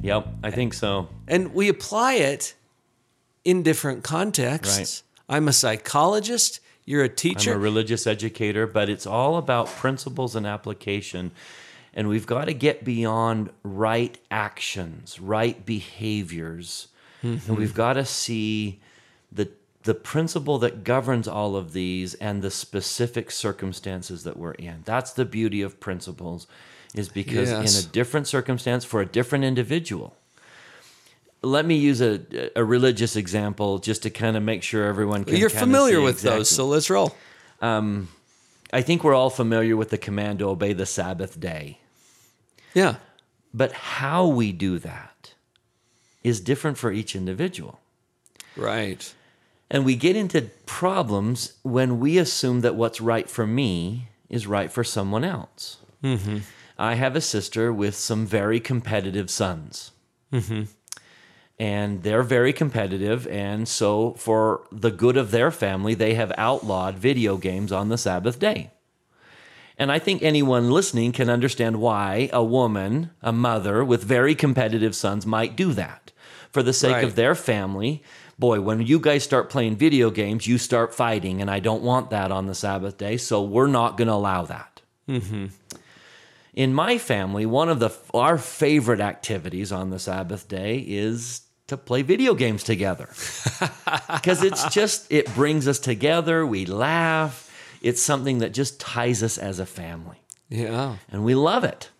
Yep, 0.00 0.28
I 0.44 0.52
think 0.52 0.74
so. 0.74 1.08
and 1.26 1.52
we 1.52 1.68
apply 1.68 2.14
it 2.14 2.54
in 3.44 3.64
different 3.64 4.04
contexts. 4.04 5.02
I'm 5.28 5.48
a 5.48 5.52
psychologist, 5.52 6.60
you're 6.84 7.02
a 7.02 7.08
I'm 7.08 7.16
teacher. 7.16 7.54
a 7.54 7.58
religious 7.58 8.06
educator, 8.06 8.68
but 8.68 8.88
it's 8.88 9.08
all 9.08 9.38
about 9.38 9.66
principles 9.66 10.36
and 10.36 10.46
application. 10.46 11.32
And 11.92 12.08
we've 12.08 12.28
got 12.28 12.44
to 12.44 12.54
get 12.54 12.84
beyond 12.84 13.50
right 13.64 14.16
actions, 14.30 15.18
right 15.18 15.66
behaviors. 15.66 16.86
And 17.22 17.40
mm-hmm. 17.40 17.56
we've 17.56 17.74
got 17.74 17.94
to 17.94 18.04
see 18.04 18.80
the 19.32 19.50
the 19.82 19.94
principle 19.94 20.60
that 20.60 20.84
governs 20.84 21.26
all 21.26 21.56
of 21.56 21.72
these 21.72 22.14
and 22.14 22.40
the 22.40 22.52
specific 22.52 23.32
circumstances 23.32 24.22
that 24.22 24.36
we're 24.36 24.52
in. 24.52 24.82
That's 24.84 25.12
the 25.12 25.24
beauty 25.24 25.60
of 25.60 25.80
principles, 25.80 26.46
is 26.94 27.08
because 27.08 27.50
Yes. 27.50 27.82
in 27.82 27.88
a 27.88 27.92
different 27.92 28.26
circumstance 28.26 28.84
for 28.84 29.00
a 29.00 29.06
different 29.06 29.44
individual. 29.44 30.16
Let 31.42 31.66
me 31.66 31.76
use 31.76 32.00
a, 32.00 32.20
a 32.54 32.64
religious 32.64 33.16
example 33.16 33.78
just 33.78 34.02
to 34.04 34.10
kind 34.10 34.36
of 34.36 34.42
make 34.42 34.62
sure 34.62 34.84
everyone 34.84 35.24
can. 35.24 35.36
You're 35.36 35.50
familiar 35.50 36.00
with 36.00 36.22
those, 36.22 36.48
so 36.48 36.66
let's 36.66 36.88
roll. 36.88 37.16
Um, 37.60 38.08
I 38.72 38.80
think 38.82 39.02
we're 39.02 39.14
all 39.14 39.30
familiar 39.30 39.76
with 39.76 39.90
the 39.90 39.98
command 39.98 40.38
to 40.38 40.48
obey 40.48 40.72
the 40.72 40.86
Sabbath 40.86 41.38
day. 41.40 41.78
Yeah. 42.74 42.96
But 43.52 43.72
how 43.72 44.26
we 44.28 44.52
do 44.52 44.78
that 44.78 45.34
is 46.22 46.40
different 46.40 46.78
for 46.78 46.92
each 46.92 47.16
individual. 47.16 47.80
Right. 48.56 49.12
And 49.70 49.84
we 49.84 49.96
get 49.96 50.16
into 50.16 50.50
problems 50.66 51.54
when 51.62 51.98
we 51.98 52.18
assume 52.18 52.60
that 52.60 52.74
what's 52.76 53.00
right 53.00 53.28
for 53.28 53.46
me 53.46 54.08
is 54.30 54.46
right 54.46 54.70
for 54.70 54.84
someone 54.84 55.24
else. 55.24 55.78
Mm-hmm. 56.04 56.38
I 56.78 56.94
have 56.94 57.16
a 57.16 57.20
sister 57.20 57.72
with 57.72 57.94
some 57.94 58.26
very 58.26 58.60
competitive 58.60 59.30
sons. 59.30 59.92
Mm-hmm. 60.32 60.62
And 61.58 62.02
they're 62.02 62.22
very 62.22 62.52
competitive. 62.52 63.26
And 63.28 63.68
so, 63.68 64.14
for 64.14 64.66
the 64.72 64.90
good 64.90 65.16
of 65.16 65.30
their 65.30 65.50
family, 65.50 65.94
they 65.94 66.14
have 66.14 66.32
outlawed 66.36 66.98
video 66.98 67.36
games 67.36 67.70
on 67.70 67.88
the 67.88 67.98
Sabbath 67.98 68.38
day. 68.38 68.70
And 69.78 69.92
I 69.92 69.98
think 69.98 70.22
anyone 70.22 70.70
listening 70.70 71.12
can 71.12 71.30
understand 71.30 71.80
why 71.80 72.30
a 72.32 72.42
woman, 72.42 73.10
a 73.20 73.32
mother 73.32 73.84
with 73.84 74.02
very 74.02 74.34
competitive 74.34 74.94
sons, 74.94 75.26
might 75.26 75.56
do 75.56 75.72
that 75.72 76.12
for 76.50 76.62
the 76.62 76.72
sake 76.72 76.94
Right. 76.94 77.04
of 77.04 77.14
their 77.14 77.34
family. 77.34 78.02
Boy, 78.38 78.60
when 78.60 78.82
you 78.82 78.98
guys 78.98 79.22
start 79.22 79.50
playing 79.50 79.76
video 79.76 80.10
games, 80.10 80.46
you 80.46 80.58
start 80.58 80.94
fighting, 80.94 81.40
and 81.40 81.50
I 81.50 81.60
don't 81.60 81.82
want 81.82 82.10
that 82.10 82.32
on 82.32 82.46
the 82.46 82.54
Sabbath 82.54 82.98
day, 82.98 83.16
so 83.16 83.42
we're 83.42 83.66
not 83.66 83.96
going 83.96 84.08
to 84.08 84.14
allow 84.14 84.42
that. 84.46 84.80
Mm-hmm. 85.08 85.46
In 86.54 86.74
my 86.74 86.98
family, 86.98 87.46
one 87.46 87.68
of 87.68 87.80
the 87.80 87.90
our 88.12 88.36
favorite 88.36 89.00
activities 89.00 89.72
on 89.72 89.90
the 89.90 89.98
Sabbath 89.98 90.48
day 90.48 90.78
is 90.86 91.42
to 91.68 91.78
play 91.78 92.02
video 92.02 92.34
games 92.34 92.62
together 92.62 93.06
because 94.12 94.42
it's 94.42 94.68
just 94.68 95.10
it 95.10 95.32
brings 95.34 95.66
us 95.66 95.78
together. 95.78 96.44
We 96.46 96.66
laugh. 96.66 97.48
It's 97.80 98.02
something 98.02 98.38
that 98.38 98.52
just 98.52 98.78
ties 98.78 99.22
us 99.22 99.38
as 99.38 99.58
a 99.58 99.66
family 99.66 100.18
Yeah. 100.50 100.96
and 101.10 101.24
we 101.24 101.34
love 101.34 101.64
it. 101.64 101.90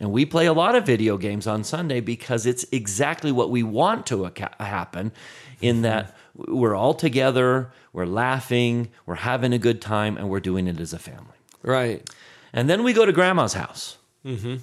And 0.00 0.12
we 0.12 0.26
play 0.26 0.46
a 0.46 0.52
lot 0.52 0.74
of 0.74 0.84
video 0.84 1.16
games 1.16 1.46
on 1.46 1.64
Sunday 1.64 2.00
because 2.00 2.44
it's 2.44 2.64
exactly 2.72 3.32
what 3.32 3.50
we 3.50 3.62
want 3.62 4.06
to 4.06 4.30
happen 4.60 5.12
in 5.60 5.76
mm-hmm. 5.76 5.82
that 5.82 6.16
we're 6.34 6.74
all 6.74 6.94
together, 6.94 7.72
we're 7.92 8.06
laughing, 8.06 8.90
we're 9.06 9.14
having 9.16 9.52
a 9.52 9.58
good 9.58 9.80
time, 9.80 10.16
and 10.16 10.28
we're 10.28 10.40
doing 10.40 10.66
it 10.66 10.80
as 10.80 10.92
a 10.92 10.98
family. 10.98 11.36
Right. 11.62 12.08
And 12.52 12.68
then 12.68 12.82
we 12.82 12.92
go 12.92 13.06
to 13.06 13.12
grandma's 13.12 13.54
house. 13.54 13.98
Mm-hmm. 14.24 14.56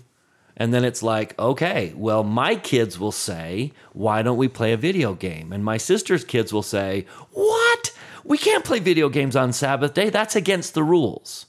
And 0.58 0.74
then 0.74 0.84
it's 0.84 1.02
like, 1.02 1.40
okay, 1.40 1.94
well, 1.96 2.24
my 2.24 2.56
kids 2.56 3.00
will 3.00 3.14
say, 3.14 3.72
why 3.94 4.22
don't 4.22 4.38
we 4.38 4.50
play 4.50 4.74
a 4.74 4.78
video 4.78 5.14
game? 5.14 5.54
And 5.54 5.64
my 5.64 5.78
sister's 5.78 6.26
kids 6.26 6.52
will 6.52 6.64
say, 6.64 7.06
what? 7.32 7.94
We 8.26 8.38
can't 8.38 8.66
play 8.66 8.80
video 8.80 9.08
games 9.08 9.38
on 9.38 9.54
Sabbath 9.54 9.94
day. 9.94 10.10
That's 10.10 10.36
against 10.36 10.74
the 10.74 10.84
rules. 10.84 11.46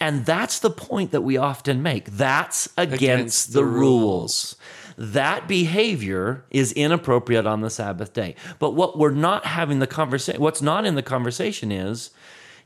And 0.00 0.24
that's 0.24 0.60
the 0.60 0.70
point 0.70 1.10
that 1.10 1.20
we 1.20 1.36
often 1.36 1.82
make. 1.82 2.06
That's 2.06 2.68
against, 2.78 3.02
Against 3.02 3.52
the, 3.52 3.60
the 3.60 3.66
rules. 3.66 4.56
That 4.96 5.46
behavior 5.46 6.44
is 6.50 6.72
inappropriate 6.72 7.46
on 7.46 7.60
the 7.60 7.70
Sabbath 7.70 8.14
day. 8.14 8.34
But 8.58 8.70
what 8.70 8.98
we're 8.98 9.10
not 9.10 9.44
having 9.44 9.78
the 9.78 9.86
conversation, 9.86 10.40
what's 10.40 10.62
not 10.62 10.86
in 10.86 10.94
the 10.94 11.02
conversation 11.02 11.70
is 11.70 12.10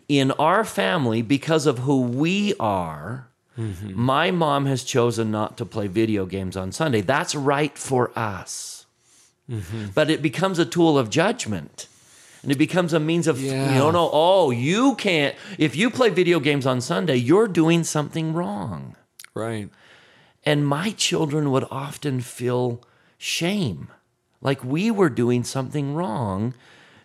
in 0.09 0.31
our 0.33 0.63
family, 0.65 1.23
because 1.23 1.67
of 1.67 1.81
who 1.81 2.03
we 2.03 2.55
are, 2.61 3.29
Mm-hmm. 3.59 4.01
my 4.01 4.31
mom 4.31 4.65
has 4.65 4.83
chosen 4.83 5.31
not 5.31 5.59
to 5.59 5.67
play 5.67 5.87
video 5.87 6.25
games 6.25 6.57
on 6.57 6.73
Sunday. 6.73 7.03
That's 7.03 7.35
right 7.35 7.77
for 7.77 8.11
us. 8.19 8.87
Mm-hmm. 9.51 9.89
But 9.95 10.09
it 10.11 10.23
becomes 10.23 10.59
a 10.59 10.65
tool 10.65 10.97
of 10.99 11.11
judgment. 11.11 11.87
And 12.43 12.51
it 12.51 12.59
becomes 12.59 12.93
a 12.93 12.99
means 12.99 13.27
of, 13.27 13.41
Yeah. 13.41 13.75
you 13.75 13.93
know, 13.93 14.11
oh, 14.13 14.51
you 14.51 14.95
can't, 14.97 15.37
if 15.59 15.77
you 15.77 15.91
play 15.91 16.09
video 16.09 16.41
games 16.41 16.67
on 16.67 16.81
Sunday, 16.81 17.17
you're 17.17 17.47
doing 17.47 17.85
something 17.85 18.33
wrong. 18.33 18.97
Right. 19.35 19.69
And 20.45 20.67
my 20.67 20.91
children 20.91 21.53
would 21.53 21.65
often 21.71 22.21
feel 22.21 22.83
shame, 23.17 23.89
like 24.41 24.65
we 24.65 24.91
were 24.91 25.09
doing 25.11 25.45
something 25.45 25.95
wrong 25.95 26.55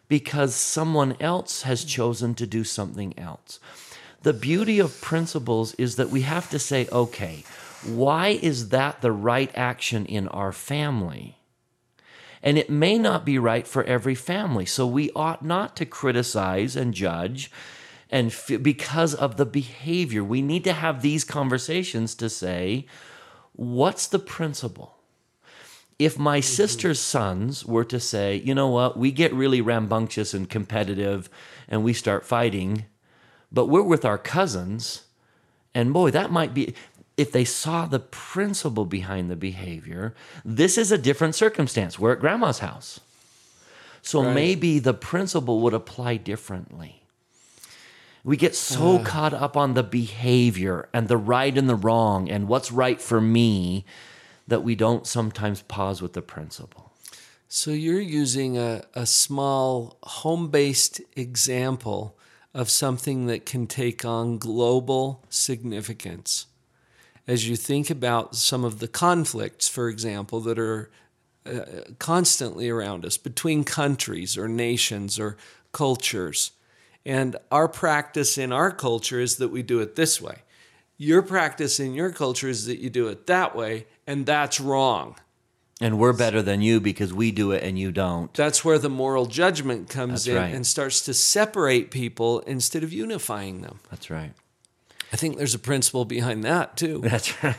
because 0.07 0.55
someone 0.55 1.15
else 1.19 1.63
has 1.63 1.83
chosen 1.83 2.33
to 2.35 2.47
do 2.47 2.63
something 2.63 3.13
else. 3.19 3.59
The 4.27 4.33
beauty 4.33 4.79
of 4.79 4.99
principles 4.99 5.73
is 5.75 5.95
that 5.95 6.09
we 6.09 6.23
have 6.23 6.49
to 6.49 6.59
say, 6.59 6.89
okay, 6.91 7.45
why 7.85 8.37
is 8.41 8.67
that 8.75 8.99
the 8.99 9.13
right 9.13 9.49
action 9.55 10.05
in 10.05 10.27
our 10.27 10.51
family? 10.51 11.37
And 12.43 12.57
it 12.57 12.69
may 12.69 12.97
not 12.97 13.23
be 13.23 13.39
right 13.39 13.65
for 13.65 13.85
every 13.85 14.15
family. 14.15 14.65
So 14.65 14.85
we 14.85 15.11
ought 15.15 15.45
not 15.45 15.77
to 15.77 15.85
criticize 15.85 16.75
and 16.75 16.93
judge 16.93 17.49
and 18.11 18.27
f- 18.27 18.61
because 18.61 19.15
of 19.15 19.37
the 19.37 19.45
behavior. 19.45 20.25
We 20.25 20.41
need 20.41 20.65
to 20.65 20.73
have 20.73 21.01
these 21.01 21.23
conversations 21.23 22.13
to 22.15 22.29
say, 22.29 22.85
what's 23.53 24.07
the 24.07 24.19
principle? 24.19 24.97
If 25.99 26.19
my 26.19 26.39
mm-hmm. 26.39 26.53
sister's 26.53 26.99
sons 26.99 27.65
were 27.65 27.85
to 27.85 27.99
say, 28.01 28.35
you 28.43 28.53
know 28.53 28.67
what, 28.67 28.99
we 28.99 29.13
get 29.13 29.33
really 29.33 29.61
rambunctious 29.61 30.33
and 30.33 30.49
competitive 30.49 31.29
and 31.69 31.81
we 31.81 31.93
start 31.93 32.25
fighting, 32.25 32.87
but 33.51 33.65
we're 33.67 33.81
with 33.81 34.05
our 34.05 34.17
cousins, 34.17 35.03
and 35.73 35.93
boy, 35.93 36.11
that 36.11 36.31
might 36.31 36.53
be, 36.53 36.73
if 37.17 37.31
they 37.31 37.45
saw 37.45 37.85
the 37.85 37.99
principle 37.99 38.85
behind 38.85 39.29
the 39.29 39.35
behavior, 39.35 40.13
this 40.45 40.77
is 40.77 40.91
a 40.91 40.97
different 40.97 41.35
circumstance. 41.35 41.97
We're 41.97 42.13
at 42.13 42.19
grandma's 42.19 42.59
house. 42.59 42.99
So 44.01 44.23
Right. 44.23 44.33
maybe 44.33 44.79
the 44.79 44.93
principle 44.93 45.59
would 45.61 45.73
apply 45.73 46.17
differently. 46.17 47.03
We 48.23 48.37
get 48.37 48.55
so 48.55 48.97
uh. 48.97 49.03
caught 49.03 49.33
up 49.33 49.55
on 49.55 49.73
the 49.73 49.83
behavior 49.83 50.89
and 50.93 51.07
the 51.07 51.17
right 51.17 51.57
and 51.57 51.69
the 51.69 51.75
wrong 51.75 52.29
and 52.29 52.47
what's 52.47 52.71
right 52.71 53.01
for 53.01 53.21
me 53.21 53.85
that 54.47 54.63
we 54.63 54.75
don't 54.75 55.07
sometimes 55.07 55.61
pause 55.63 56.01
with 56.01 56.13
the 56.13 56.21
principle. 56.21 56.91
So 57.47 57.71
you're 57.71 57.99
using 58.01 58.57
a, 58.57 58.83
a 58.93 59.05
small 59.05 59.97
home 60.03 60.49
based 60.49 60.99
example 61.15 62.16
of 62.57 62.71
something 62.71 63.27
that 63.27 63.45
can 63.45 63.67
take 63.67 64.03
on 64.03 64.39
global 64.39 65.23
significance. 65.29 66.47
As 67.27 67.47
you 67.47 67.55
think 67.55 67.91
about 67.91 68.35
some 68.35 68.65
of 68.65 68.79
the 68.79 68.87
conflicts, 68.87 69.67
for 69.67 69.89
example, 69.89 70.39
that 70.41 70.57
are 70.57 70.89
uh, 71.45 71.61
constantly 71.99 72.67
around 72.67 73.05
us 73.05 73.15
between 73.15 73.63
countries 73.63 74.39
or 74.39 74.47
nations 74.47 75.19
or 75.19 75.37
cultures. 75.71 76.51
And 77.05 77.35
our 77.51 77.67
practice 77.67 78.39
in 78.39 78.51
our 78.51 78.71
culture 78.71 79.19
is 79.19 79.37
that 79.37 79.49
we 79.49 79.61
do 79.61 79.79
it 79.79 79.95
this 79.95 80.19
way. 80.19 80.39
Your 80.97 81.21
practice 81.21 81.79
in 81.79 81.93
your 81.93 82.11
culture 82.11 82.49
is 82.49 82.65
that 82.65 82.79
you 82.79 82.89
do 82.89 83.07
it 83.07 83.27
that 83.27 83.55
way, 83.55 83.85
and 84.07 84.25
that's 84.25 84.59
wrong. 84.59 85.15
And 85.79 85.99
we're 85.99 86.13
better 86.13 86.41
than 86.41 86.61
you 86.61 86.79
because 86.79 87.13
we 87.13 87.31
do 87.31 87.51
it 87.51 87.63
and 87.63 87.77
you 87.77 87.91
don't. 87.91 88.33
That's 88.33 88.65
where 88.65 88.79
the 88.79 88.89
moral 88.89 89.27
judgment 89.27 89.89
comes 89.89 90.25
That's 90.25 90.27
in 90.27 90.35
right. 90.35 90.55
and 90.55 90.65
starts 90.65 91.01
to 91.01 91.13
separate 91.13 91.91
people 91.91 92.39
instead 92.41 92.83
of 92.83 92.91
unifying 92.91 93.61
them. 93.61 93.79
That's 93.91 94.09
right. 94.09 94.33
I 95.13 95.17
think 95.17 95.37
there's 95.37 95.53
a 95.53 95.59
principle 95.59 96.03
behind 96.03 96.43
that 96.43 96.77
too. 96.77 96.99
That's 97.03 97.43
right. 97.43 97.55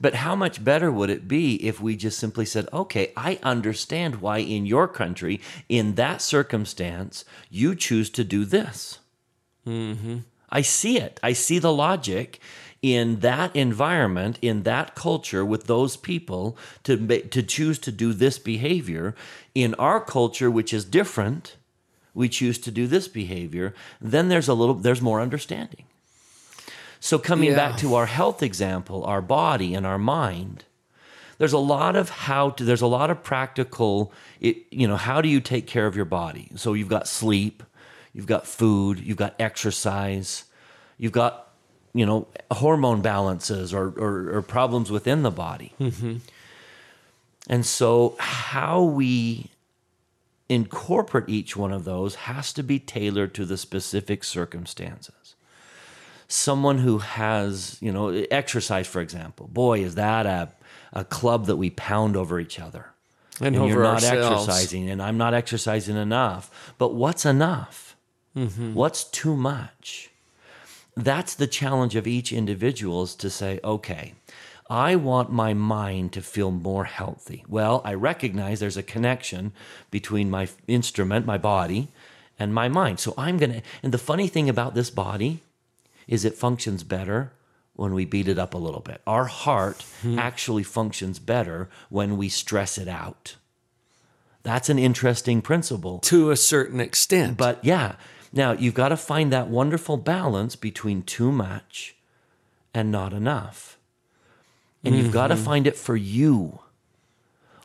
but 0.00 0.14
how 0.14 0.34
much 0.34 0.64
better 0.64 0.90
would 0.90 1.10
it 1.10 1.28
be 1.28 1.56
if 1.56 1.80
we 1.80 1.94
just 1.94 2.18
simply 2.18 2.46
said, 2.46 2.68
okay, 2.72 3.12
I 3.16 3.38
understand 3.42 4.22
why 4.22 4.38
in 4.38 4.64
your 4.64 4.88
country, 4.88 5.40
in 5.68 5.94
that 5.96 6.22
circumstance, 6.22 7.24
you 7.50 7.74
choose 7.74 8.08
to 8.10 8.24
do 8.24 8.44
this. 8.46 8.98
Mm-hmm. 9.66 10.18
I 10.50 10.62
see 10.62 10.98
it. 10.98 11.20
I 11.22 11.32
see 11.34 11.58
the 11.58 11.72
logic 11.72 12.40
in 12.82 13.20
that 13.20 13.54
environment, 13.54 14.38
in 14.42 14.64
that 14.64 14.94
culture, 14.94 15.44
with 15.44 15.66
those 15.66 15.96
people 15.96 16.56
to 16.82 16.96
to 17.28 17.42
choose 17.42 17.78
to 17.80 17.92
do 17.92 18.12
this 18.12 18.38
behavior. 18.38 19.14
In 19.54 19.74
our 19.74 20.00
culture, 20.00 20.50
which 20.50 20.74
is 20.74 20.84
different, 20.84 21.56
we 22.14 22.28
choose 22.28 22.58
to 22.58 22.70
do 22.70 22.86
this 22.86 23.08
behavior. 23.08 23.74
Then 24.00 24.28
there's 24.28 24.48
a 24.48 24.54
little, 24.54 24.74
there's 24.74 25.00
more 25.02 25.20
understanding. 25.20 25.84
So 27.00 27.18
coming 27.18 27.50
Yeah. 27.50 27.56
back 27.56 27.76
to 27.78 27.94
our 27.94 28.06
health 28.06 28.42
example, 28.42 29.04
our 29.04 29.22
body 29.22 29.74
and 29.74 29.86
our 29.86 29.98
mind, 29.98 30.64
there's 31.38 31.52
a 31.52 31.58
lot 31.58 31.96
of 31.96 32.08
how 32.10 32.50
to 32.50 32.64
there's 32.64 32.82
a 32.82 32.86
lot 32.86 33.10
of 33.10 33.22
practical 33.24 34.12
it, 34.40 34.56
you 34.70 34.86
know 34.86 34.96
how 34.96 35.20
do 35.20 35.28
you 35.28 35.40
take 35.40 35.66
care 35.66 35.86
of 35.88 35.96
your 35.96 36.04
body 36.04 36.50
so 36.54 36.72
you've 36.72 36.88
got 36.88 37.08
sleep 37.08 37.64
you've 38.12 38.26
got 38.26 38.46
food 38.46 39.00
you've 39.00 39.16
got 39.16 39.34
exercise 39.40 40.44
you've 40.98 41.10
got 41.12 41.41
you 41.94 42.06
know 42.06 42.26
hormone 42.50 43.02
balances 43.02 43.74
or, 43.74 43.92
or, 43.98 44.36
or 44.36 44.42
problems 44.42 44.90
within 44.90 45.22
the 45.22 45.30
body 45.30 45.72
mm-hmm. 45.78 46.16
and 47.48 47.66
so 47.66 48.16
how 48.18 48.82
we 48.82 49.50
incorporate 50.52 51.28
each 51.28 51.56
one 51.56 51.72
of 51.72 51.84
those 51.84 52.14
has 52.14 52.52
to 52.52 52.62
be 52.62 52.78
tailored 52.78 53.34
to 53.34 53.44
the 53.44 53.56
specific 53.56 54.22
circumstances. 54.22 55.34
Someone 56.28 56.78
who 56.78 56.98
has, 56.98 57.78
you 57.80 57.92
know, 57.92 58.08
exercise, 58.30 58.86
for 58.86 59.00
example, 59.00 59.48
boy, 59.48 59.82
is 59.82 59.94
that 59.94 60.26
a, 60.26 60.50
a 60.92 61.04
club 61.04 61.46
that 61.46 61.56
we 61.56 61.70
pound 61.70 62.16
over 62.16 62.38
each 62.38 62.60
other. 62.60 62.86
And, 63.40 63.56
And, 63.56 63.68
you're 63.68 63.82
not 63.82 64.04
ourselves. 64.04 64.48
exercising, 64.48 64.90
and 64.90 65.02
I'm 65.02 65.16
not 65.16 65.34
exercising 65.34 65.96
enough. 65.96 66.74
But 66.78 66.94
what's 66.94 67.24
enough? 67.24 67.96
Mm-hmm. 68.36 68.74
What's 68.74 69.04
too 69.04 69.36
much? 69.36 70.10
That's 70.96 71.34
the 71.34 71.46
challenge 71.46 71.96
of 71.96 72.06
each 72.06 72.32
individual 72.32 73.02
is 73.04 73.14
to 73.16 73.30
say, 73.30 73.60
okay, 73.64 74.14
I 74.68 74.96
want 74.96 75.30
my 75.30 75.54
mind 75.54 76.12
to 76.12 76.22
feel 76.22 76.50
more 76.50 76.84
healthy. 76.84 77.44
Well, 77.48 77.82
I 77.84 77.94
recognize 77.94 78.60
there's 78.60 78.76
a 78.76 78.82
connection 78.82 79.52
between 79.90 80.30
my 80.30 80.48
instrument, 80.66 81.26
my 81.26 81.38
body, 81.38 81.88
and 82.38 82.54
my 82.54 82.68
mind. 82.68 83.00
So 83.00 83.14
I'm 83.16 83.38
going 83.38 83.52
to, 83.52 83.62
and 83.82 83.92
the 83.92 83.98
funny 83.98 84.28
thing 84.28 84.48
about 84.48 84.74
this 84.74 84.90
body 84.90 85.40
is 86.06 86.24
it 86.24 86.34
functions 86.34 86.84
better 86.84 87.32
when 87.74 87.94
we 87.94 88.04
beat 88.04 88.28
it 88.28 88.38
up 88.38 88.54
a 88.54 88.58
little 88.58 88.80
bit. 88.80 89.00
Our 89.06 89.26
heart 89.26 89.82
hmm. 90.02 90.18
actually 90.18 90.62
functions 90.62 91.18
better 91.18 91.68
when 91.88 92.16
we 92.16 92.28
stress 92.28 92.78
it 92.78 92.88
out. 92.88 93.36
That's 94.42 94.68
an 94.68 94.78
interesting 94.78 95.40
principle. 95.40 95.98
To 96.00 96.30
a 96.30 96.36
certain 96.36 96.80
extent. 96.80 97.36
But 97.36 97.64
yeah, 97.64 97.96
now 98.32 98.52
you've 98.52 98.74
got 98.74 98.88
to 98.88 98.96
find 98.96 99.32
that 99.32 99.48
wonderful 99.48 99.96
balance 99.96 100.56
between 100.56 101.02
too 101.02 101.30
much 101.30 101.94
and 102.74 102.90
not 102.90 103.12
enough. 103.12 103.78
And 104.84 104.96
you've 104.96 105.12
got 105.12 105.28
to 105.28 105.34
mm-hmm. 105.34 105.44
find 105.44 105.66
it 105.66 105.76
for 105.76 105.94
you. 105.94 106.58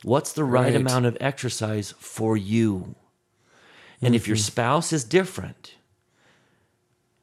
What's 0.02 0.32
the 0.32 0.44
right, 0.44 0.66
Right. 0.72 0.76
amount 0.76 1.06
of 1.06 1.16
exercise 1.20 1.92
for 1.98 2.36
you? 2.36 2.94
And 4.00 4.14
if 4.14 4.28
your 4.28 4.36
mm-hmm. 4.36 4.42
spouse 4.42 4.92
is 4.92 5.02
different, 5.02 5.74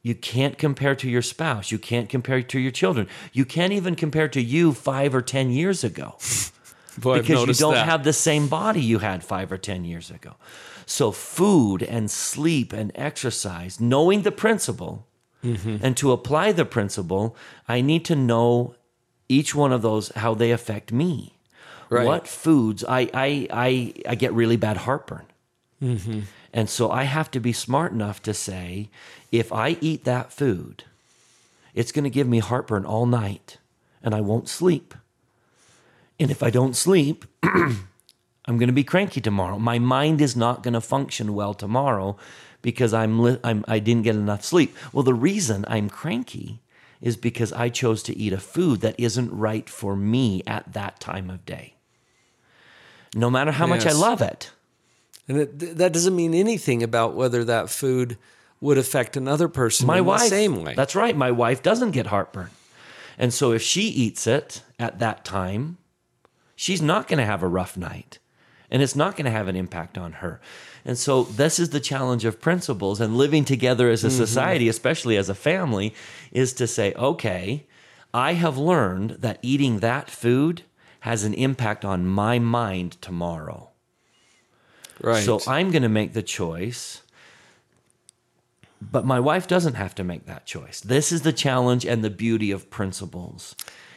you 0.02 0.14
can't 0.14 0.58
compare 0.58 0.94
to 0.94 1.08
your 1.08 1.22
spouse. 1.22 1.72
You 1.72 1.78
can't 1.78 2.08
compare 2.08 2.42
to 2.42 2.60
your 2.60 2.70
children. 2.70 3.08
You 3.32 3.44
can't 3.44 3.72
even 3.72 3.94
compare 3.96 4.28
to 4.28 4.40
you 4.40 4.72
five 4.72 5.14
or 5.14 5.22
10 5.22 5.50
years 5.50 5.82
ago 5.82 6.16
Boy, 6.98 7.20
because 7.20 7.46
you 7.46 7.54
don't 7.54 7.74
that. 7.74 7.88
have 7.88 8.04
the 8.04 8.12
same 8.12 8.48
body 8.48 8.80
you 8.82 8.98
had 8.98 9.24
five 9.24 9.50
or 9.50 9.58
10 9.58 9.84
years 9.84 10.10
ago. 10.10 10.34
So, 10.86 11.10
food 11.10 11.82
and 11.82 12.10
sleep 12.10 12.72
and 12.72 12.92
exercise, 12.94 13.80
knowing 13.80 14.22
the 14.22 14.32
principle, 14.32 15.06
Mm-hmm. 15.44 15.76
and 15.80 15.96
to 15.98 16.10
apply 16.10 16.50
the 16.52 16.64
principle, 16.64 17.36
I 17.68 17.80
need 17.80 18.04
to 18.06 18.16
know 18.16 18.74
each 19.28 19.54
one 19.54 19.72
of 19.72 19.80
those, 19.82 20.08
how 20.16 20.34
they 20.34 20.50
affect 20.50 20.90
me. 20.90 21.34
Right. 21.88 22.06
What 22.06 22.26
foods, 22.26 22.84
I, 22.84 23.08
I, 23.14 23.46
I, 23.52 23.94
I 24.08 24.14
get 24.16 24.32
really 24.32 24.56
bad 24.56 24.78
heartburn. 24.78 25.26
Mm-hmm. 25.80 26.20
And 26.52 26.68
so 26.68 26.90
I 26.90 27.04
have 27.04 27.30
to 27.32 27.38
be 27.38 27.52
smart 27.52 27.92
enough 27.92 28.22
to 28.22 28.34
say, 28.34 28.88
if 29.30 29.52
I 29.52 29.76
eat 29.80 30.04
that 30.04 30.32
food, 30.32 30.84
it's 31.74 31.92
going 31.92 32.04
to 32.04 32.10
give 32.10 32.26
me 32.26 32.38
heartburn 32.40 32.84
all 32.84 33.06
night 33.06 33.58
and 34.02 34.14
I 34.14 34.22
won't 34.22 34.48
sleep. 34.48 34.94
And 36.18 36.30
if 36.30 36.42
I 36.42 36.50
don't 36.50 36.74
sleep, 36.74 37.24
I'm 38.46 38.58
going 38.58 38.68
to 38.68 38.72
be 38.72 38.84
cranky 38.84 39.20
tomorrow. 39.20 39.58
My 39.58 39.78
mind 39.78 40.20
is 40.20 40.36
not 40.36 40.62
going 40.62 40.74
to 40.74 40.80
function 40.80 41.34
well 41.34 41.54
tomorrow 41.54 42.16
because 42.62 42.94
I'm, 42.94 43.20
li- 43.20 43.40
I'm 43.42 43.64
I 43.66 43.78
didn't 43.80 44.04
get 44.04 44.14
enough 44.14 44.44
sleep. 44.44 44.76
Well, 44.92 45.02
the 45.02 45.14
reason 45.14 45.64
I'm 45.68 45.90
cranky 45.90 46.60
is 47.00 47.16
because 47.16 47.52
I 47.52 47.68
chose 47.68 48.02
to 48.04 48.16
eat 48.16 48.32
a 48.32 48.38
food 48.38 48.80
that 48.80 48.98
isn't 48.98 49.30
right 49.32 49.68
for 49.68 49.96
me 49.96 50.42
at 50.46 50.72
that 50.72 51.00
time 51.00 51.28
of 51.28 51.44
day. 51.44 51.74
No 53.14 53.30
matter 53.30 53.52
how 53.52 53.66
much 53.66 53.86
I 53.86 53.92
love 53.92 54.22
it. 54.22 54.50
And 55.28 55.38
it, 55.38 55.78
that 55.78 55.92
doesn't 55.92 56.14
mean 56.14 56.34
anything 56.34 56.82
about 56.82 57.14
whether 57.14 57.44
that 57.44 57.68
food 57.68 58.16
would 58.60 58.78
affect 58.78 59.16
another 59.16 59.48
person 59.48 59.86
my 59.86 59.98
in 59.98 60.04
wife 60.04 60.22
the 60.22 60.28
same 60.28 60.62
way. 60.62 60.74
That's 60.74 60.94
right. 60.94 61.16
My 61.16 61.30
wife 61.30 61.62
doesn't 61.62 61.90
get 61.90 62.06
heartburn. 62.06 62.50
And 63.18 63.32
so 63.32 63.52
if 63.52 63.62
she 63.62 63.82
eats 63.82 64.26
it 64.26 64.62
at 64.78 64.98
that 64.98 65.24
time, 65.24 65.78
she's 66.54 66.82
not 66.82 67.08
going 67.08 67.18
to 67.18 67.24
have 67.24 67.42
a 67.42 67.48
rough 67.48 67.76
night. 67.76 68.18
And 68.70 68.82
it's 68.82 68.96
not 68.96 69.16
going 69.16 69.26
to 69.26 69.30
have 69.30 69.48
an 69.48 69.56
impact 69.56 69.96
on 69.96 70.12
her. 70.14 70.40
And 70.84 70.96
so 70.96 71.24
this 71.24 71.58
is 71.58 71.70
the 71.70 71.80
challenge 71.80 72.24
of 72.24 72.40
principles 72.40 73.00
and 73.00 73.16
living 73.16 73.44
together 73.44 73.90
as 73.90 74.04
a 74.04 74.08
mm-hmm. 74.08 74.16
society, 74.16 74.68
especially 74.68 75.16
as 75.16 75.28
a 75.28 75.34
family, 75.34 75.94
is 76.32 76.52
to 76.54 76.66
say, 76.66 76.92
okay, 76.94 77.66
I 78.14 78.34
have 78.34 78.56
learned 78.56 79.10
that 79.20 79.38
eating 79.42 79.80
that 79.80 80.10
food 80.10 80.62
has 81.00 81.24
an 81.24 81.34
impact 81.34 81.84
on 81.84 82.06
my 82.06 82.38
mind 82.38 83.00
tomorrow. 83.00 83.70
right. 85.00 85.22
So 85.22 85.40
I'm 85.46 85.70
going 85.70 85.82
to 85.82 85.88
make 85.88 86.12
the 86.14 86.22
choice. 86.22 87.02
But 88.80 89.04
my 89.04 89.20
wife 89.20 89.46
doesn't 89.46 89.74
have 89.74 89.94
to 89.96 90.04
make 90.04 90.26
that 90.26 90.46
choice. 90.46 90.80
This 90.80 91.12
is 91.12 91.22
the 91.22 91.32
challenge 91.32 91.84
and 91.84 92.04
the 92.04 92.10
beauty 92.10 92.50
of 92.50 92.70
principles 92.70 93.54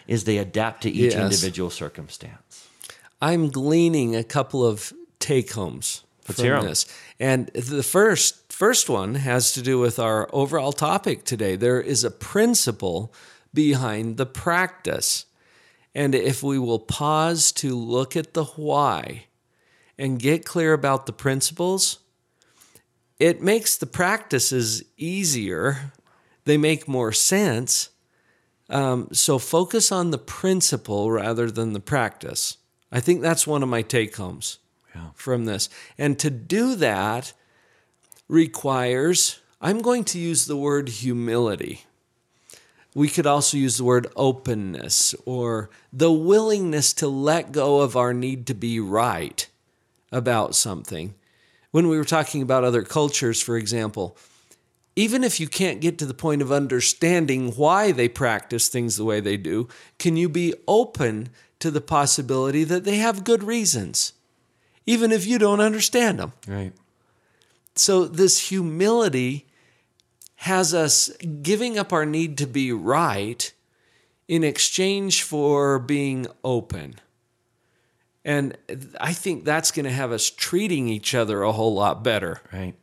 is 0.07 0.23
they 0.23 0.37
adapt 0.37 0.83
to 0.83 0.89
each 0.89 1.13
Yes. 1.13 1.23
individual 1.23 1.69
circumstance. 1.69 2.68
I'm 3.21 3.49
gleaning 3.49 4.15
a 4.15 4.23
couple 4.23 4.65
of 4.65 4.93
take 5.19 5.51
homes 5.51 6.03
Let's 6.27 6.39
from 6.39 6.65
this. 6.65 6.85
And 7.19 7.47
the 7.47 7.83
first 7.83 8.51
first 8.51 8.89
one 8.89 9.15
has 9.15 9.53
to 9.53 9.61
do 9.61 9.79
with 9.79 9.99
our 9.99 10.29
overall 10.33 10.71
topic 10.71 11.23
today. 11.23 11.55
There 11.55 11.81
is 11.81 12.03
a 12.03 12.11
principle 12.11 13.13
behind 13.53 14.17
the 14.17 14.25
practice. 14.25 15.25
And 15.95 16.13
if 16.13 16.43
we 16.43 16.59
will 16.59 16.79
pause 16.79 17.51
to 17.53 17.75
look 17.75 18.15
at 18.15 18.33
the 18.33 18.43
why 18.43 19.25
and 19.97 20.19
get 20.19 20.45
clear 20.45 20.73
about 20.73 21.05
the 21.05 21.13
principles, 21.13 21.99
it 23.19 23.41
makes 23.41 23.75
the 23.75 23.87
practices 23.87 24.83
easier. 24.97 25.91
They 26.45 26.57
make 26.57 26.87
more 26.87 27.11
sense. 27.11 27.89
Um, 28.69 29.09
so 29.11 29.39
focus 29.39 29.91
on 29.91 30.11
the 30.11 30.17
principle 30.19 31.11
rather 31.11 31.49
than 31.49 31.73
the 31.73 31.79
practice. 31.79 32.58
I 32.91 32.99
think 32.99 33.21
that's 33.21 33.47
one 33.47 33.63
of 33.63 33.69
my 33.69 33.81
take 33.81 34.15
homes 34.15 34.59
from 35.13 35.45
this. 35.45 35.69
And 35.97 36.17
to 36.19 36.29
do 36.29 36.75
that 36.75 37.33
requires, 38.27 39.39
I'm 39.61 39.81
going 39.81 40.03
to 40.05 40.19
use 40.19 40.45
the 40.45 40.57
word 40.57 40.89
humility. 40.89 41.83
We 42.95 43.07
could 43.07 43.27
also 43.27 43.57
use 43.57 43.77
the 43.77 43.83
word 43.83 44.07
openness 44.15 45.13
or 45.25 45.69
the 45.93 46.11
willingness 46.11 46.91
to 46.93 47.07
let 47.07 47.51
go 47.51 47.81
of 47.81 47.95
our 47.95 48.13
need 48.13 48.47
to 48.47 48.53
be 48.53 48.79
right 48.79 49.47
about 50.11 50.55
something. 50.55 51.13
When 51.71 51.87
we 51.87 51.97
were 51.97 52.05
talking 52.05 52.41
about 52.41 52.63
other 52.63 52.81
cultures, 52.81 53.41
for 53.41 53.57
example, 53.57 54.17
even 54.95 55.23
if 55.23 55.39
you 55.39 55.47
can't 55.47 55.81
get 55.81 55.99
to 55.99 56.05
the 56.05 56.15
point 56.15 56.41
of 56.41 56.51
understanding 56.51 57.51
why 57.51 57.91
they 57.91 58.09
practice 58.09 58.67
things 58.67 58.97
the 58.97 59.05
way 59.05 59.19
they 59.19 59.37
do, 59.37 59.67
can 59.99 60.17
you 60.17 60.27
be 60.27 60.53
open 60.67 61.29
to 61.59 61.71
the 61.71 61.81
possibility 61.81 62.63
that 62.63 62.83
they 62.83 62.97
have 62.97 63.23
good 63.23 63.43
reasons, 63.43 64.13
even 64.85 65.11
if 65.11 65.25
you 65.27 65.37
don't 65.37 65.59
understand 65.59 66.19
them? 66.19 66.33
Right. 66.47 66.73
So, 67.75 68.05
this 68.05 68.49
humility 68.49 69.45
has 70.37 70.73
us 70.73 71.09
giving 71.41 71.77
up 71.77 71.91
our 71.91 72.05
need 72.05 72.37
to 72.37 72.47
be 72.47 72.71
right 72.71 73.51
in 74.27 74.43
exchange 74.43 75.23
for 75.23 75.79
being 75.79 76.27
open. 76.43 76.95
And 78.23 78.57
I 79.01 79.13
think 79.13 79.43
that's 79.43 79.71
going 79.71 79.85
to 79.85 79.91
have 79.91 80.11
us 80.11 80.29
treating 80.29 80.87
each 80.87 81.15
other 81.15 81.41
a 81.41 81.51
whole 81.51 81.73
lot 81.73 82.03
better. 82.03 82.41
Right. 82.53 82.75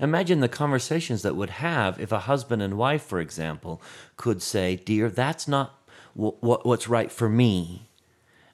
Imagine 0.00 0.40
the 0.40 0.48
conversations 0.48 1.22
that 1.22 1.36
would 1.36 1.50
have 1.50 2.00
if 2.00 2.10
a 2.10 2.20
husband 2.20 2.60
and 2.60 2.76
wife, 2.76 3.02
for 3.02 3.20
example, 3.20 3.80
could 4.16 4.42
say, 4.42 4.74
"Dear, 4.74 5.08
that's 5.08 5.46
not 5.46 5.81
what 6.14 6.66
what's 6.66 6.88
right 6.88 7.10
for 7.10 7.28
me. 7.28 7.88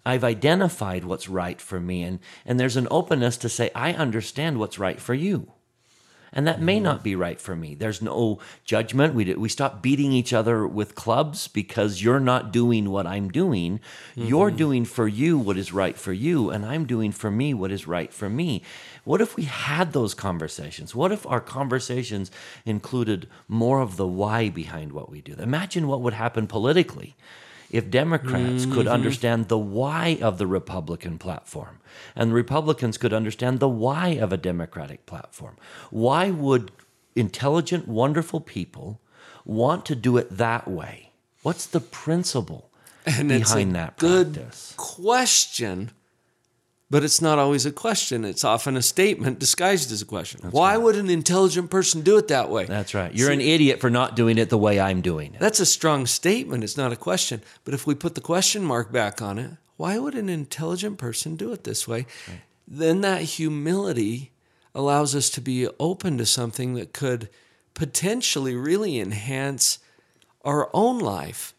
I've 0.07 0.25
identified 0.25 1.05
what's 1.05 1.29
right 1.29 1.61
for 1.61 1.81
me, 1.81 2.03
and 2.03 2.19
and 2.47 2.59
there's 2.59 2.77
an 2.77 2.89
openness 2.91 3.37
to 3.39 3.49
say, 3.49 3.71
I 3.75 3.93
understand 3.93 4.59
what's 4.59 4.79
right 4.79 5.01
for 5.01 5.15
you." 5.15 5.53
And 6.33 6.47
that 6.47 6.61
may 6.61 6.79
not 6.79 7.03
be 7.03 7.17
right 7.17 7.41
for 7.41 7.57
me. 7.57 7.75
There's 7.75 8.03
no 8.03 8.39
judgment. 8.65 9.15
We, 9.15 9.35
we 9.35 9.49
stop 9.49 9.83
beating 9.83 10.13
each 10.13 10.33
other 10.33 10.67
with 10.67 10.95
clubs 10.95 11.49
because 11.49 12.03
you're 12.03 12.21
not 12.21 12.53
doing 12.53 12.91
what 12.91 13.07
I'm 13.07 13.31
doing. 13.31 13.81
You're 14.15 14.49
mm-hmm. 14.49 14.57
doing 14.57 14.85
for 14.85 15.09
you 15.09 15.39
what 15.39 15.57
is 15.57 15.73
right 15.73 15.97
for 15.97 16.13
you, 16.13 16.51
and 16.51 16.67
I'm 16.67 16.87
doing 16.87 17.13
for 17.13 17.31
me 17.31 17.55
what 17.55 17.73
is 17.73 17.87
right 17.87 18.13
for 18.13 18.29
me. 18.29 18.63
What 19.05 19.21
if 19.21 19.37
we 19.37 19.45
had 19.45 19.93
those 19.93 20.13
conversations? 20.13 20.95
What 20.95 21.13
if 21.13 21.27
our 21.27 21.41
conversations 21.41 22.31
included 22.67 23.27
more 23.47 23.81
of 23.81 23.97
the 23.97 24.07
why 24.07 24.51
behind 24.51 24.93
what 24.93 25.11
we 25.11 25.23
do? 25.23 25.35
Imagine 25.39 25.89
what 25.89 26.03
would 26.03 26.15
happen 26.15 26.47
politically 26.47 27.17
if 27.71 27.91
Democrats 27.91 28.65
could 28.65 28.87
mm-hmm. 28.87 28.89
understand 28.89 29.49
the 29.49 29.59
why 29.59 30.19
of 30.23 30.39
the 30.39 30.47
Republican 30.47 31.19
platform 31.19 31.81
and 32.17 32.33
Republicans 32.33 32.99
could 32.99 33.13
understand 33.13 33.61
the 33.61 33.69
why 33.69 34.09
of 34.09 34.33
a 34.33 34.37
Democratic 34.37 35.07
platform. 35.07 35.57
Why 35.91 36.31
would 36.31 36.73
intelligent, 37.15 37.87
wonderful 37.89 38.41
people 38.41 39.01
want 39.45 39.85
to 39.87 39.95
do 39.95 40.17
it 40.17 40.37
that 40.37 40.69
way? 40.69 41.13
What's 41.43 41.67
the 41.67 41.81
principle 41.81 42.71
And 43.07 43.29
behind 43.29 43.75
that 43.75 43.97
good 43.97 44.35
practice? 44.35 44.75
question 44.77 45.91
But 46.91 47.05
it's 47.05 47.21
not 47.21 47.39
always 47.39 47.67
a 47.67 47.71
question. 47.71 48.25
It's 48.25 48.45
often 48.45 48.75
a 48.75 48.81
statement 48.83 49.39
disguised 49.39 49.93
as 49.93 50.01
a 50.01 50.07
question. 50.07 50.41
Why 50.51 50.79
would 50.79 50.97
an 50.97 51.11
intelligent 51.11 51.71
person 51.71 52.01
do 52.01 52.17
it 52.17 52.29
that 52.29 52.49
way? 52.49 52.65
That's 52.65 52.95
right. 52.95 53.15
You're 53.15 53.31
an 53.31 53.43
idiot 53.43 53.79
for 53.79 53.91
not 53.91 54.17
doing 54.17 54.39
it 54.39 54.49
the 54.49 54.57
way 54.57 54.81
I'm 54.81 55.03
doing 55.03 55.35
it. 55.35 55.41
That's 55.41 55.61
a 55.61 55.67
strong 55.67 56.07
statement. 56.07 56.65
It's 56.65 56.79
not 56.79 56.93
a 56.93 56.97
question. 56.97 57.43
But 57.65 57.75
if 57.75 57.87
we 57.87 57.95
put 57.95 58.15
the 58.15 58.23
question 58.23 58.65
mark 58.65 58.91
back 58.91 59.21
on 59.21 59.39
it, 59.39 59.51
why 59.77 59.99
would 59.99 60.15
an 60.15 60.31
intelligent 60.31 60.97
person 60.97 61.37
do 61.37 61.53
it 61.53 61.65
this 61.65 61.87
way? 61.87 62.07
Then 62.67 63.03
that 63.03 63.23
humility 63.23 64.33
allows 64.75 65.15
us 65.15 65.29
to 65.31 65.43
be 65.43 65.69
open 65.79 66.17
to 66.19 66.27
something 66.27 66.75
that 66.75 66.95
could 66.95 67.29
potentially 67.75 68.55
really 68.55 68.99
enhance 68.99 69.79
our 70.43 70.71
own 70.73 70.99
life 70.99 71.55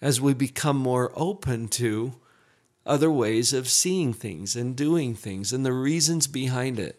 as 0.00 0.20
we 0.20 0.32
become 0.32 0.76
more 0.76 1.12
open 1.16 1.66
to 1.68 2.14
other 2.88 3.10
ways 3.10 3.52
of 3.52 3.68
seeing 3.68 4.12
things 4.12 4.56
and 4.56 4.74
doing 4.74 5.14
things 5.14 5.52
and 5.52 5.64
the 5.64 5.72
reasons 5.72 6.26
behind 6.26 6.78
it. 6.78 6.98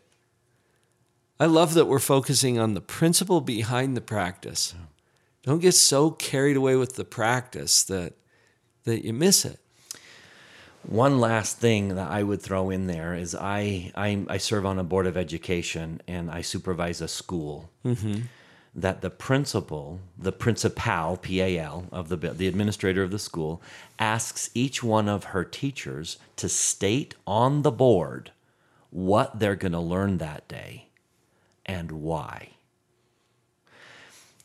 I 1.39 1.45
love 1.45 1.73
that 1.73 1.85
we're 1.85 1.99
focusing 1.99 2.59
on 2.59 2.73
the 2.73 2.81
principle 2.81 3.41
behind 3.41 3.95
the 3.97 4.01
practice. 4.01 4.75
Don't 5.43 5.61
get 5.61 5.73
so 5.73 6.11
carried 6.11 6.57
away 6.57 6.75
with 6.75 6.95
the 6.95 7.05
practice 7.05 7.83
that 7.85 8.13
that 8.83 9.05
you 9.05 9.13
miss 9.13 9.45
it. 9.45 9.59
One 10.83 11.19
last 11.19 11.59
thing 11.59 11.95
that 11.95 12.09
I 12.09 12.23
would 12.23 12.41
throw 12.41 12.69
in 12.69 12.87
there 12.87 13.13
is 13.13 13.35
I 13.35 13.91
I, 13.95 14.25
I 14.27 14.37
serve 14.37 14.65
on 14.65 14.79
a 14.79 14.83
board 14.83 15.07
of 15.07 15.17
education 15.17 16.01
and 16.07 16.29
I 16.29 16.41
supervise 16.41 17.01
a 17.01 17.07
school. 17.07 17.69
Mm-hmm. 17.85 18.21
That 18.75 19.01
the 19.01 19.09
principal, 19.09 19.99
the 20.17 20.31
principal, 20.31 21.17
P 21.17 21.41
A 21.41 21.59
L 21.59 21.87
of 21.91 22.09
the 22.09 22.17
the 22.17 22.47
administrator 22.47 23.03
of 23.03 23.11
the 23.11 23.19
school, 23.19 23.61
asks 23.97 24.49
each 24.53 24.83
one 24.83 25.09
of 25.09 25.25
her 25.25 25.43
teachers 25.43 26.17
to 26.35 26.47
state 26.47 27.15
on 27.25 27.63
the 27.63 27.71
board 27.71 28.31
what 28.91 29.39
they're 29.39 29.55
going 29.55 29.71
to 29.71 29.79
learn 29.79 30.17
that 30.19 30.47
day 30.47 30.87
and 31.65 31.91
why. 31.91 32.49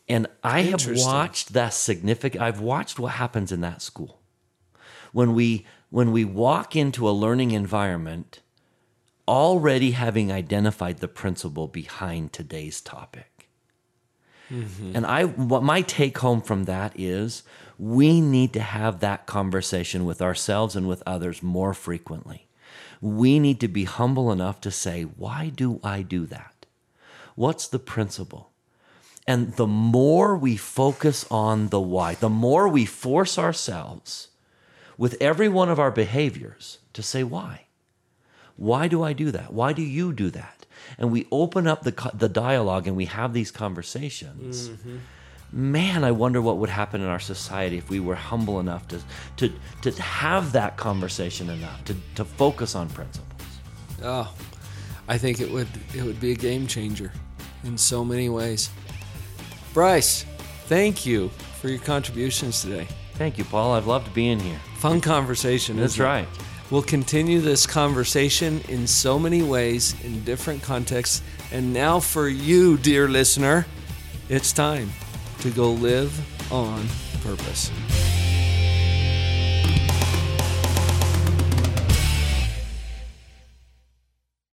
And 0.09 0.27
I 0.43 0.63
have 0.63 0.87
watched 0.87 1.53
that 1.53 1.73
significant. 1.75 2.43
I've 2.43 2.61
watched 2.61 2.99
what 2.99 3.13
happens 3.13 3.53
in 3.53 3.61
that 3.61 3.83
school 3.83 4.21
when 5.13 5.35
we 5.35 5.67
when 5.91 6.13
we 6.13 6.25
walk 6.25 6.75
into 6.75 7.09
a 7.09 7.13
learning 7.13 7.53
environment 7.53 8.41
already 9.29 9.93
having 9.93 10.33
identified 10.33 10.99
the 10.99 11.09
principle 11.09 11.69
behind 11.69 12.33
today's 12.33 12.81
topic 12.81 13.34
Mm-hmm. 14.51 14.95
and 14.95 15.07
i 15.07 15.25
what 15.25 15.63
my 15.63 15.83
take 15.83 16.19
home 16.19 16.43
from 16.43 16.65
that 16.65 16.93
is 16.97 17.43
we 17.79 18.21
need 18.21 18.53
to 18.53 18.61
have 18.61 19.01
that 19.01 19.27
conversation 19.27 20.05
with 20.05 20.21
ourselves 20.21 20.77
and 20.77 20.87
with 20.87 21.03
others 21.07 21.43
more 21.43 21.75
frequently 21.75 22.47
we 23.01 23.39
need 23.39 23.59
to 23.61 23.69
be 23.69 23.85
humble 23.85 24.31
enough 24.31 24.61
to 24.61 24.71
say 24.71 25.03
why 25.03 25.51
do 25.55 25.81
i 25.83 26.03
do 26.03 26.27
that 26.27 26.67
what's 27.35 27.67
the 27.67 27.79
principle 27.79 28.51
and 29.27 29.55
the 29.55 29.67
more 29.67 30.37
we 30.37 30.57
focus 30.57 31.25
on 31.31 31.69
the 31.69 31.81
why 31.81 32.15
the 32.15 32.29
more 32.29 32.69
we 32.69 32.85
force 32.85 33.39
ourselves 33.39 34.29
with 34.97 35.17
every 35.21 35.49
one 35.49 35.69
of 35.69 35.79
our 35.79 35.91
behaviors 35.91 36.79
to 36.93 37.03
say 37.03 37.25
why. 37.25 37.63
Why 38.57 38.89
do 38.89 39.03
I 39.03 39.13
do 39.13 39.31
that? 39.33 39.53
Why 39.53 39.73
do 39.73 39.83
you 39.83 40.13
do 40.13 40.31
that? 40.31 40.54
And 40.99 41.11
we 41.11 41.27
open 41.31 41.67
up 41.67 41.83
the 41.83 42.11
the 42.15 42.29
dialogue 42.29 42.87
and 42.87 42.97
we 42.97 43.07
have 43.07 43.33
these 43.33 43.51
conversations. 43.51 44.69
Mm-hmm. 44.69 44.97
Man, 45.53 46.03
I 46.03 46.11
wonder 46.11 46.43
what 46.43 46.57
would 46.59 46.71
happen 46.71 47.01
in 47.01 47.07
our 47.07 47.21
society 47.21 47.79
if 47.79 47.89
we 47.89 48.01
were 48.01 48.17
humble 48.17 48.61
enough 48.61 48.89
to 48.89 49.01
to 49.37 49.53
to 49.83 50.03
have 50.03 50.53
that 50.53 50.77
conversation 50.77 51.49
enough 51.49 51.85
to 51.85 51.97
to 52.17 52.25
focus 52.25 52.75
on 52.75 52.89
principles. 52.89 53.43
Oh, 54.03 54.35
I 55.09 55.19
think 55.19 55.41
it 55.41 55.51
would 55.51 55.69
it 55.95 56.03
would 56.03 56.21
be 56.21 56.33
a 56.33 56.37
game 56.37 56.67
changer 56.67 57.13
in 57.63 57.79
so 57.79 58.05
many 58.05 58.29
ways. 58.29 58.71
Bryce, 59.73 60.25
thank 60.67 61.07
you 61.07 61.29
for 61.61 61.69
your 61.69 61.81
contributions 61.81 62.63
today. 62.63 62.87
Thank 63.15 63.39
you, 63.39 63.45
Paul. 63.45 63.73
I've 63.73 63.87
loved 63.87 64.13
being 64.13 64.41
here. 64.41 64.59
Fun 64.79 65.01
conversation. 65.01 65.77
That's 65.77 65.95
isn't 65.95 66.05
it? 66.05 66.29
We'll 66.75 66.83
continue 66.83 67.41
this 67.41 67.69
conversation 67.69 68.61
in 68.69 68.89
so 68.89 69.17
many 69.17 69.45
ways, 69.45 69.95
in 70.03 70.25
different 70.25 70.61
contexts. 70.61 71.23
And 71.53 71.73
now, 71.73 72.01
for 72.01 72.29
you, 72.29 72.79
dear 72.79 73.07
listener, 73.07 73.65
it's 74.29 74.53
time 74.53 74.91
to 75.39 75.51
go 75.53 75.71
live 75.71 76.13
on 76.53 76.85
purpose. 77.23 77.71